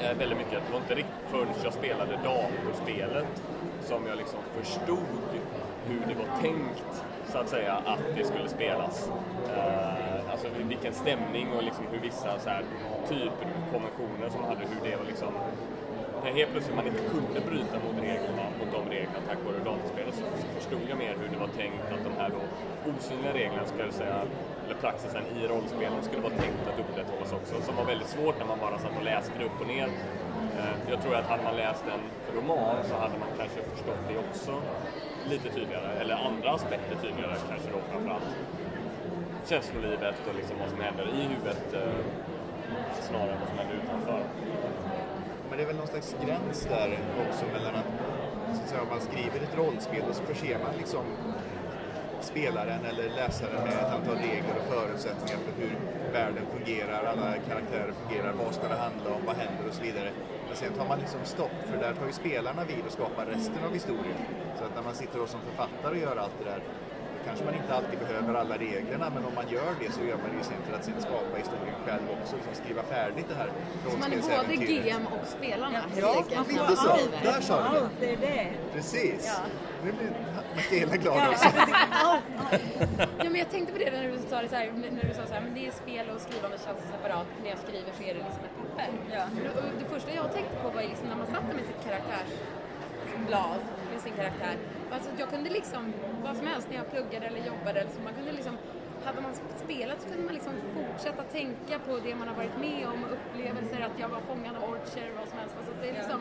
eh, 0.00 0.18
väldigt 0.18 0.38
mycket, 0.38 0.56
att 0.58 0.66
det 0.66 0.72
var 0.72 0.80
inte 0.80 0.94
riktigt 0.94 1.30
förrän 1.30 1.48
jag 1.64 1.72
spelade 1.72 2.12
datorspelet 2.24 3.42
som 3.82 4.06
jag 4.06 4.16
liksom 4.16 4.38
förstod 4.58 5.20
hur 5.88 6.00
det 6.08 6.14
var 6.14 6.40
tänkt 6.40 7.04
så 7.32 7.38
att 7.38 7.48
säga 7.48 7.72
att 7.84 8.02
det 8.16 8.24
skulle 8.24 8.48
spelas. 8.48 9.10
Eh, 9.56 10.30
alltså 10.30 10.46
vilken 10.68 10.94
stämning 10.94 11.52
och 11.56 11.62
liksom 11.62 11.84
hur 11.90 12.00
vissa 12.00 12.38
så 12.38 12.48
här, 12.48 12.62
typer 13.08 13.46
av 13.46 13.72
konventioner 13.72 14.28
som 14.30 14.44
hade, 14.44 14.60
hur 14.60 14.90
det 14.90 14.96
var 14.96 15.04
liksom 15.04 15.32
när 16.26 16.32
helt 16.32 16.52
plötsligt 16.52 16.76
man 16.76 16.86
inte 16.86 17.04
kunde 17.14 17.40
bryta 17.50 17.76
mot 17.84 17.96
reglerna, 18.08 18.44
mot 18.58 18.70
de 18.76 18.82
reglerna 18.94 19.20
tack 19.28 19.40
vare 19.46 19.58
dataspelet 19.70 20.14
så, 20.20 20.24
så 20.42 20.46
förstod 20.58 20.84
jag 20.90 20.98
mer 21.04 21.14
hur 21.20 21.28
det 21.34 21.40
var 21.46 21.52
tänkt 21.62 21.86
att 21.94 22.04
de 22.08 22.12
här 22.20 22.30
då 22.36 22.40
osynliga 22.90 23.32
reglerna, 23.40 23.64
ska 23.72 23.78
jag 23.88 23.94
säga, 24.02 24.18
eller 24.64 24.76
praxisen 24.84 25.24
i 25.38 25.40
rollspelen 25.52 26.00
skulle 26.08 26.22
vara 26.28 26.36
tänkt 26.44 26.62
att 26.70 26.78
upprätthållas 26.84 27.32
också, 27.38 27.54
som 27.66 27.74
var 27.80 27.86
väldigt 27.92 28.12
svårt 28.16 28.36
när 28.40 28.48
man 28.52 28.58
bara 28.66 28.78
satt 28.78 28.94
och 29.00 29.06
läste 29.12 29.32
det 29.38 29.44
upp 29.48 29.58
och 29.62 29.70
ner. 29.74 29.88
Eh, 30.58 30.76
jag 30.92 30.98
tror 31.02 31.14
att 31.14 31.26
hade 31.32 31.44
man 31.48 31.56
läst 31.64 31.84
en 31.94 32.04
roman 32.36 32.76
så 32.88 32.94
hade 33.04 33.16
man 33.22 33.30
kanske 33.40 33.60
förstått 33.74 34.02
det 34.10 34.18
också 34.26 34.52
lite 35.32 35.48
tydligare, 35.56 35.90
eller 36.00 36.14
andra 36.28 36.48
aspekter 36.58 36.96
tydligare 37.04 37.36
kanske 37.50 37.68
då 37.76 37.80
framförallt. 37.90 38.30
Känslolivet 39.50 40.18
och 40.28 40.34
liksom 40.40 40.56
vad 40.62 40.70
som 40.72 40.80
händer 40.86 41.06
i 41.18 41.22
huvudet 41.32 41.64
eh, 41.80 42.00
snarare 43.08 43.32
än 43.34 43.40
vad 43.42 43.48
som 43.50 43.58
händer 43.58 43.76
utanför. 43.82 44.22
Men 45.56 45.64
det 45.64 45.70
är 45.70 45.74
väl 45.74 45.82
någon 45.84 45.94
slags 45.94 46.16
gräns 46.24 46.60
där 46.64 46.98
också 47.28 47.44
mellan 47.52 47.74
att, 47.74 47.90
så 48.56 48.62
att 48.62 48.68
säga, 48.68 48.82
om 48.82 48.88
man 48.88 49.00
skriver 49.00 49.38
ett 49.46 49.56
rollspel 49.56 50.04
och 50.10 50.16
så 50.16 50.22
förser 50.22 50.58
man 50.64 50.72
liksom 50.78 51.04
spelaren 52.20 52.84
eller 52.90 53.06
läsaren 53.20 53.62
med 53.64 53.72
ett 53.72 53.92
antal 53.96 54.16
regler 54.16 54.54
och 54.60 54.66
förutsättningar 54.74 55.38
för 55.46 55.52
hur 55.60 55.72
världen 56.12 56.44
fungerar, 56.54 57.04
alla 57.04 57.28
karaktärer 57.48 57.92
fungerar, 58.00 58.32
vad 58.32 58.54
ska 58.54 58.68
det 58.68 58.80
handla 58.86 59.08
om, 59.16 59.20
vad 59.26 59.36
händer 59.36 59.64
och 59.68 59.74
så 59.74 59.82
vidare. 59.82 60.10
Men 60.48 60.56
sen 60.56 60.72
tar 60.78 60.86
man 60.88 60.98
liksom 60.98 61.20
stopp, 61.24 61.56
för 61.68 61.76
där 61.84 61.94
tar 61.94 62.06
ju 62.06 62.12
spelarna 62.12 62.64
vid 62.64 62.82
och 62.86 62.92
skapar 62.92 63.26
resten 63.26 63.64
av 63.66 63.72
historien. 63.72 64.20
Så 64.58 64.64
att 64.64 64.74
när 64.74 64.82
man 64.82 64.94
sitter 64.94 65.18
då 65.18 65.26
som 65.26 65.40
författare 65.40 65.92
och 65.96 66.02
gör 66.06 66.16
allt 66.16 66.36
det 66.38 66.50
där, 66.50 66.60
kanske 67.26 67.44
man 67.44 67.54
inte 67.54 67.74
alltid 67.74 67.98
behöver 67.98 68.34
alla 68.34 68.56
reglerna, 68.56 69.06
men 69.14 69.24
om 69.28 69.34
man 69.34 69.48
gör 69.48 69.72
det 69.80 69.92
så 69.92 70.00
gör 70.08 70.18
man 70.22 70.28
det 70.32 70.36
ju 70.40 70.44
sen 70.52 70.60
för 70.66 70.74
att 70.76 70.84
sen 70.84 71.00
skapa 71.08 71.34
historien 71.42 71.78
själv 71.86 72.04
också, 72.16 72.36
liksom 72.36 72.54
skriva 72.62 72.82
färdigt 72.82 73.26
det 73.28 73.34
här 73.42 73.50
Så 73.90 73.96
man 73.98 74.12
är 74.12 74.20
både. 74.22 74.56
GM 74.56 75.06
och 75.16 75.26
spelarna 75.36 75.78
Ja, 75.96 76.24
när 76.30 76.52
lite 76.52 76.76
så. 76.76 76.96
Där 77.28 77.40
sa 77.40 77.56
du 77.72 77.80
det. 78.00 78.12
Är 78.12 78.16
det. 78.16 78.46
Precis. 78.74 79.20
Ja. 79.26 79.38
Nu 79.84 79.92
blir 79.92 80.10
Mikaela 80.56 80.96
glad 80.96 81.16
Ja, 81.16 81.28
också. 81.30 81.48
Ja, 83.18 83.30
men 83.32 83.36
jag 83.44 83.50
tänkte 83.50 83.72
på 83.72 83.78
det 83.78 83.90
när 83.90 84.08
du 84.12 84.18
sa 84.30 84.42
det 84.42 84.48
så 84.48 84.54
här, 84.54 84.72
när 84.98 85.08
du 85.10 85.14
sa 85.14 85.26
så 85.26 85.34
här, 85.34 85.40
men 85.40 85.54
det 85.54 85.66
är 85.66 85.70
spel 85.82 86.06
och 86.14 86.20
skrivande 86.26 86.56
känns 86.64 86.80
separat. 86.92 87.26
När 87.42 87.50
jag 87.54 87.58
skriver 87.66 87.90
så 87.98 88.02
är 88.08 88.12
det 88.14 88.20
liksom 88.26 88.42
ett 88.48 88.56
papper. 88.60 88.90
Ja. 89.16 89.22
Det 89.80 89.86
första 89.94 90.10
jag 90.20 90.32
tänkte 90.36 90.56
på 90.62 90.68
var 90.76 90.82
liksom 90.82 91.06
när 91.08 91.16
man 91.22 91.26
satt 91.34 91.46
med 91.58 91.64
sitt 91.70 91.82
karaktärsblad, 91.86 93.60
med 93.92 94.00
sin 94.04 94.12
karaktär. 94.20 94.56
Alltså 94.90 95.10
jag 95.18 95.28
kunde 95.30 95.50
liksom, 95.50 95.92
vad 96.24 96.36
som 96.36 96.46
helst 96.46 96.68
när 96.70 96.76
jag 96.76 96.90
pluggade 96.90 97.26
eller 97.26 97.46
jobbade, 97.46 97.80
eller 97.80 97.90
så 97.90 98.00
man 98.00 98.14
kunde 98.14 98.32
liksom, 98.32 98.56
hade 99.04 99.20
man 99.20 99.32
spelat 99.64 100.02
så 100.02 100.08
kunde 100.08 100.24
man 100.24 100.34
liksom 100.34 100.52
fortsätta 100.76 101.22
tänka 101.22 101.78
på 101.86 101.92
det 102.06 102.14
man 102.14 102.28
har 102.28 102.36
varit 102.42 102.58
med 102.66 102.86
om, 102.92 103.00
upplevelser, 103.16 103.80
att 103.88 103.98
jag 104.02 104.08
var 104.08 104.20
fångad 104.20 104.56
av 104.56 104.64
Orcher, 104.70 105.08
vad 105.18 105.28
som 105.28 105.38
helst. 105.38 105.54
Alltså 105.58 105.72
det, 105.80 105.88
är 105.88 105.92
liksom, 105.92 106.20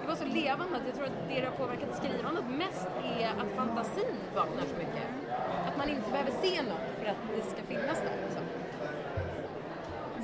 det 0.00 0.06
var 0.08 0.14
så 0.14 0.28
levande 0.40 0.76
att 0.76 0.86
jag 0.86 0.94
tror 0.96 1.06
att 1.06 1.18
det 1.28 1.40
det 1.40 1.46
har 1.46 1.56
påverkat 1.64 1.90
skrivandet 2.00 2.44
mest 2.62 2.88
är 3.20 3.28
att 3.40 3.50
fantasin 3.56 4.16
vaknar 4.34 4.64
så 4.72 4.76
mycket. 4.82 5.06
Att 5.68 5.76
man 5.76 5.88
inte 5.88 6.10
behöver 6.10 6.32
se 6.44 6.62
något 6.62 6.86
för 6.98 7.06
att 7.12 7.20
det 7.36 7.42
ska 7.52 7.62
finnas 7.72 7.98
där. 8.06 8.16
Liksom. 8.24 8.44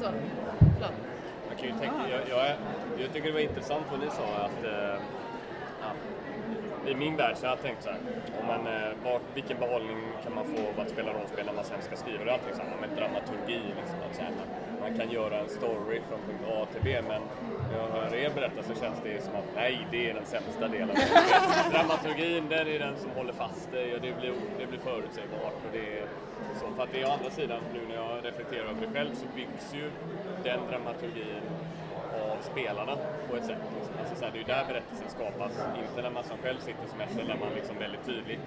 Så, 0.01 0.07
förlåt. 0.75 0.97
Jag, 1.49 1.59
kan 1.59 1.69
ju 1.69 1.75
tänka, 1.75 2.09
jag, 2.11 2.23
jag, 2.29 2.57
jag 2.99 3.13
tycker 3.13 3.27
det 3.27 3.33
var 3.33 3.41
intressant 3.41 3.85
vad 3.91 4.01
ni 4.01 4.11
sa 4.11 4.27
att, 4.47 4.65
eh, 4.65 5.03
i 6.87 6.95
min 6.95 7.17
värld 7.17 7.37
så 7.37 7.47
har 7.47 7.51
jag 7.57 7.63
tänkt 7.63 7.83
så 7.83 7.91
här, 7.91 7.99
om 8.41 8.47
man, 8.47 8.67
eh, 8.67 8.93
var, 9.05 9.21
vilken 9.35 9.59
behållning 9.59 9.99
kan 10.23 10.35
man 10.35 10.45
få 10.45 10.59
av 10.69 10.81
att 10.81 10.91
spela 10.91 11.13
rollspel 11.13 11.47
när 11.47 11.53
man 11.53 11.65
sen 11.65 11.83
ska 11.83 11.97
skriva 11.97 12.25
det? 12.25 12.33
Allting 12.33 12.55
så 12.55 12.63
här, 12.63 12.77
med 12.81 12.91
dramaturgi, 12.99 13.61
liksom, 13.81 13.99
att 14.11 14.17
så 14.17 14.23
här, 14.23 14.33
man, 14.41 14.49
man 14.81 14.99
kan 14.99 15.11
göra 15.11 15.39
en 15.39 15.49
story 15.49 16.01
från 16.09 16.21
punkt 16.27 16.45
A 16.55 16.67
till 16.73 16.83
B, 16.85 17.03
men 17.09 17.23
när 17.71 17.79
jag 17.79 17.89
hör 17.89 18.15
er 18.15 18.31
berätta 18.31 18.63
så 18.63 18.75
känns 18.81 18.99
det 19.05 19.25
som 19.25 19.35
att 19.35 19.49
nej, 19.55 19.87
det 19.91 20.11
är 20.11 20.15
den 20.15 20.27
sämsta 20.27 20.69
delen. 20.69 20.97
Dramaturgin, 21.73 22.49
den 22.49 22.69
är 22.69 22.79
den 22.79 22.97
som 22.97 23.11
håller 23.11 23.33
fast 23.33 23.73
dig 23.73 23.95
och 23.95 24.01
det 24.01 24.13
blir, 24.21 24.33
det 24.59 24.67
blir 24.67 24.79
förutsägbart. 24.79 25.59
Och 25.65 25.73
det 25.73 25.99
är, 25.99 26.07
så 26.61 26.67
för 26.77 26.83
att 26.83 26.93
det 26.93 27.01
är 27.03 27.09
å 27.09 27.13
andra 27.13 27.31
sidan, 27.31 27.61
nu 27.75 27.81
när 27.89 27.95
jag 27.95 28.25
reflekterar 28.25 28.65
över 28.65 28.87
det 28.87 28.93
själv, 28.95 29.15
så 29.15 29.27
byggs 29.37 29.75
ju 29.75 29.91
den 30.45 30.61
dramaturgin 30.71 31.45
spelarna 32.43 32.97
på 33.31 33.37
ett 33.37 33.45
sätt. 33.45 33.63
Liksom. 33.77 33.95
Alltså, 34.01 34.15
så 34.17 34.25
här, 34.25 34.33
det 34.33 34.39
är 34.39 34.43
ju 34.45 34.47
där 34.55 34.65
berättelsen 34.69 35.11
skapas, 35.17 35.53
inte 35.83 36.03
när 36.03 36.11
man 36.11 36.25
som 36.25 36.39
själv 36.39 36.61
sitter 36.61 36.87
som 36.89 36.99
SL, 37.11 37.27
där 37.27 37.39
man 37.41 37.53
liksom 37.55 37.79
väldigt 37.79 38.05
tydligt, 38.07 38.47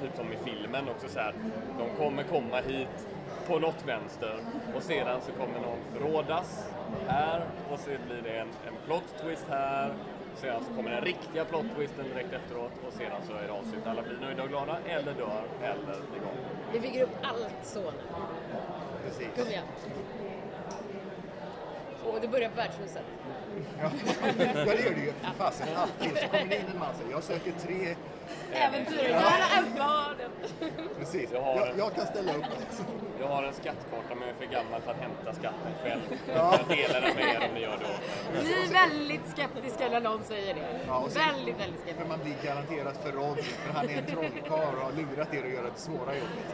typ 0.00 0.16
som 0.16 0.32
i 0.32 0.36
filmen 0.44 0.88
också 0.88 1.08
så 1.08 1.18
här, 1.18 1.34
de 1.78 2.04
kommer 2.04 2.22
komma 2.22 2.60
hit 2.60 2.96
på 3.46 3.58
något 3.58 3.84
vänster 3.86 4.36
och 4.76 4.82
sedan 4.82 5.20
så 5.20 5.32
kommer 5.32 5.60
någon 5.60 5.82
förrådas 5.92 6.70
här 7.08 7.42
och 7.72 7.78
så 7.78 7.90
blir 8.06 8.22
det 8.22 8.38
en, 8.38 8.48
en 8.48 8.74
plot 8.86 9.14
twist 9.22 9.46
här 9.50 9.92
Sedan 10.34 10.64
så 10.68 10.74
kommer 10.74 10.90
den 10.90 11.00
riktiga 11.00 11.44
plot 11.44 11.66
twisten 11.76 12.04
direkt 12.08 12.32
efteråt 12.32 12.72
och 12.86 12.92
sedan 12.92 13.20
så 13.26 13.32
är 13.32 13.46
det 13.46 13.52
avslut. 13.52 13.86
Alla 13.86 14.02
blir 14.02 14.18
nöjda 14.20 14.42
och 14.42 14.48
glada, 14.48 14.78
eller 14.86 15.14
dör, 15.14 15.42
eller 15.62 15.94
galna. 16.22 16.48
Vi 16.72 16.80
bygger 16.80 17.02
upp 17.02 17.16
allt 17.22 17.58
så 17.62 17.80
nu. 17.80 17.90
Precis. 19.04 19.28
Kom 19.36 19.48
igen. 19.48 19.64
Och 22.14 22.20
det 22.20 22.28
börjar 22.28 22.48
på 22.48 22.56
värdshuset. 22.56 23.02
Ja, 23.82 23.90
ja 24.38 24.54
det 24.64 24.82
gör 24.84 24.94
det 24.94 25.00
ju. 25.00 25.12
Fasen, 25.38 25.66
alltid. 25.76 26.18
Så 26.18 26.28
kommer 26.28 26.46
det 26.46 26.56
in 26.56 26.64
en 26.72 26.78
man 26.78 26.88
och 26.90 26.96
säger, 26.96 27.10
jag 27.10 27.22
söker 27.22 27.52
tre. 27.66 27.94
Äventyr, 28.52 29.08
nära 29.10 29.46
Älvdalen. 29.58 30.30
Precis. 30.98 31.30
Jag 31.32 31.42
har 31.42 31.56
Jag, 31.56 31.78
jag 31.78 31.94
kan 31.94 32.06
ställa 32.06 32.32
upp. 32.34 32.44
Jag 33.20 33.26
har 33.28 33.42
en 33.42 33.52
skattkarta 33.54 34.14
men 34.14 34.20
jag 34.20 34.28
är 34.28 34.34
för 34.34 34.46
gammal 34.54 34.80
för 34.80 34.90
att 34.90 34.96
hämta 34.96 35.32
skatten 35.34 35.72
själv. 35.82 36.00
Ja. 36.34 36.58
Jag 36.68 36.76
delar 36.76 37.00
den 37.00 37.14
med 37.16 37.24
er 37.34 37.48
om 37.48 37.54
ni 37.54 37.60
gör 37.60 37.78
det. 37.78 38.42
Ni 38.44 38.52
är 38.52 38.72
väldigt 38.88 39.20
skeptiska 39.32 39.88
när 39.88 40.00
någon 40.00 40.22
säger 40.24 40.54
det. 40.54 40.80
Ja, 40.86 40.98
och 40.98 41.10
sen- 41.10 41.22
väldigt, 41.26 41.60
väldigt 41.60 41.76
För 41.80 41.82
skeptiska. 41.86 42.08
man 42.08 42.18
blir 42.24 42.34
garanterat 42.44 42.96
förrådd. 43.04 43.38
För 43.38 43.72
han 43.72 43.88
är 43.88 43.98
en 43.98 44.06
trollkarl 44.06 44.74
och 44.78 44.82
har 44.84 44.92
lurat 44.92 45.34
er 45.34 45.44
att 45.44 45.50
göra 45.50 45.66
det 45.74 45.80
svåra 45.80 46.14
jobbet. 46.14 46.48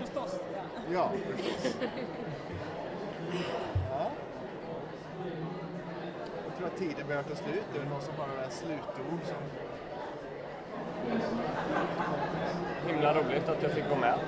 Förstås. 0.00 0.34
Ja. 0.54 0.60
Ja, 0.92 1.10
förstås. 1.36 1.74
Ja. 3.90 4.10
Jag 6.46 6.56
tror 6.58 6.66
att 6.66 6.78
tiden 6.78 7.06
börjar 7.06 7.22
ta 7.22 7.34
slut. 7.34 7.64
Är 7.74 7.78
det 7.84 7.90
någon 7.90 8.02
som 8.02 8.14
har 8.18 8.26
några 8.26 8.50
slutord? 8.50 9.20
Som... 9.24 9.36
Himla 12.86 13.14
roligt 13.14 13.48
att 13.48 13.62
jag 13.62 13.72
fick 13.72 13.84
vara 13.88 14.00
med. 14.00 14.18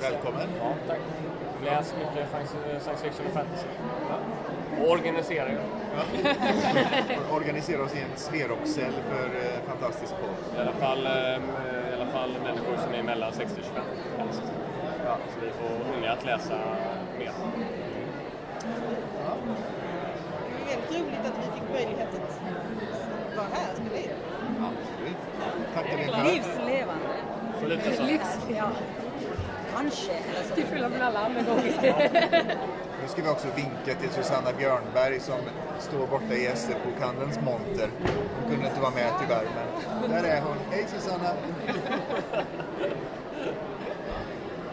Välkommen. 0.00 0.48
Ja, 0.58 0.74
tack. 0.88 0.98
Läs 1.64 1.94
mycket 1.98 2.28
science 2.82 3.04
fiction 3.04 3.26
och 3.26 3.32
fantasy. 3.32 3.66
Och 4.80 4.90
organisera 4.90 5.48
er. 5.48 5.60
Organisera 7.32 7.82
oss 7.82 7.94
i 7.94 7.98
en 7.98 8.16
Sverokcell 8.16 8.92
för 8.92 9.26
eh, 9.26 9.68
fantastisk 9.68 10.12
podd. 10.20 10.56
I 10.56 10.60
alla 10.60 10.72
fall, 10.72 11.06
eh, 11.06 11.12
i 11.12 11.94
alla 11.94 12.06
fall 12.12 12.30
människor 12.42 12.76
som 12.76 12.94
är 12.94 13.02
mellan 13.02 13.32
60 13.32 13.60
och 13.60 13.66
25 13.66 13.82
helst. 14.18 14.42
Ja. 15.04 15.16
Så 15.34 15.40
vi 15.44 15.50
får 15.50 15.96
unga 15.96 16.12
att 16.12 16.24
läsa 16.24 16.54
mer. 17.18 17.32
Det 20.68 20.72
är 20.72 20.76
väldigt 20.76 21.00
roligt 21.00 21.24
att 21.26 21.38
vi 21.38 21.60
fick 21.60 21.70
möjlighet 21.72 22.08
att 22.14 22.40
vara 23.36 23.46
här 23.52 23.70
och 23.72 23.76
spela 23.76 23.98
in. 23.98 24.10
Absolut. 24.68 25.16
Tack 25.74 25.86
er. 25.86 26.32
Livslevande. 26.32 27.08
Så. 27.96 28.52
Ja. 28.54 28.70
Kanske. 29.76 30.12
Till 30.54 30.66
skillnad 30.66 30.92
från 30.92 31.02
alla 31.02 31.20
andra 31.20 31.42
gånger. 31.42 31.94
Nu 33.02 33.08
ska 33.08 33.22
vi 33.22 33.28
också 33.28 33.48
vinka 33.56 34.00
till 34.00 34.10
Susanna 34.10 34.52
Björnberg 34.58 35.20
som 35.20 35.38
står 35.78 36.06
borta 36.06 36.34
i 36.34 36.50
SE-bokhandelns 36.54 37.40
monter. 37.40 37.88
Hon 38.40 38.50
kunde 38.50 38.66
inte 38.66 38.80
vara 38.80 38.90
med 38.90 39.12
tyvärr, 39.20 39.46
men 40.00 40.10
där 40.10 40.24
är 40.24 40.40
hon. 40.40 40.56
Hej 40.70 40.86
Susanna! 40.88 41.30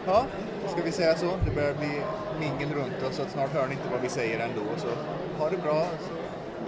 Ja, 0.06 0.26
ska 0.68 0.82
vi 0.82 0.92
säga 0.92 1.16
så? 1.16 1.36
Det 1.44 1.50
börjar 1.54 1.74
bli 1.74 2.02
mingel 2.40 2.74
runt 2.74 3.02
oss 3.02 3.16
så 3.16 3.22
att 3.22 3.30
snart 3.30 3.50
hör 3.50 3.66
ni 3.66 3.72
inte 3.72 3.88
vad 3.92 4.00
vi 4.00 4.08
säger 4.08 4.48
ändå. 4.48 4.62
Så 4.76 4.88
ha 5.38 5.50
det 5.50 5.56
bra 5.56 5.86
så 6.00 6.08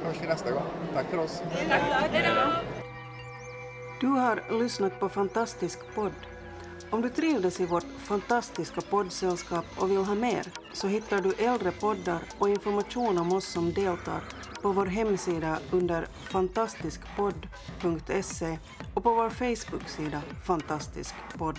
hörs 0.06 0.16
vi 0.22 0.26
nästa 0.26 0.50
gång. 0.50 0.62
Tack 0.94 1.06
för 1.10 1.18
oss! 1.18 1.42
Du 4.00 4.06
har 4.06 4.60
lyssnat 4.60 5.00
på 5.00 5.08
Fantastisk 5.08 5.78
podd. 5.94 6.12
Om 6.90 7.02
du 7.02 7.08
trivdes 7.08 7.60
i 7.60 7.66
vårt 7.66 7.86
fantastiska 7.98 8.80
poddsällskap 8.80 9.64
och 9.76 9.90
vill 9.90 9.98
ha 9.98 10.14
mer 10.14 10.42
så 10.72 10.88
hittar 10.88 11.20
du 11.20 11.32
äldre 11.32 11.70
poddar 11.70 12.18
och 12.38 12.48
information 12.48 13.18
om 13.18 13.32
oss 13.32 13.44
som 13.44 13.72
deltar 13.72 14.20
på 14.62 14.72
vår 14.72 14.86
hemsida 14.86 15.58
under 15.70 16.06
fantastiskpodd.se 16.30 18.58
och 18.94 19.02
på 19.02 19.14
vår 19.14 19.30
Facebook-sida 19.30 20.22
Fantastisk 20.44 21.14
podd. 21.38 21.58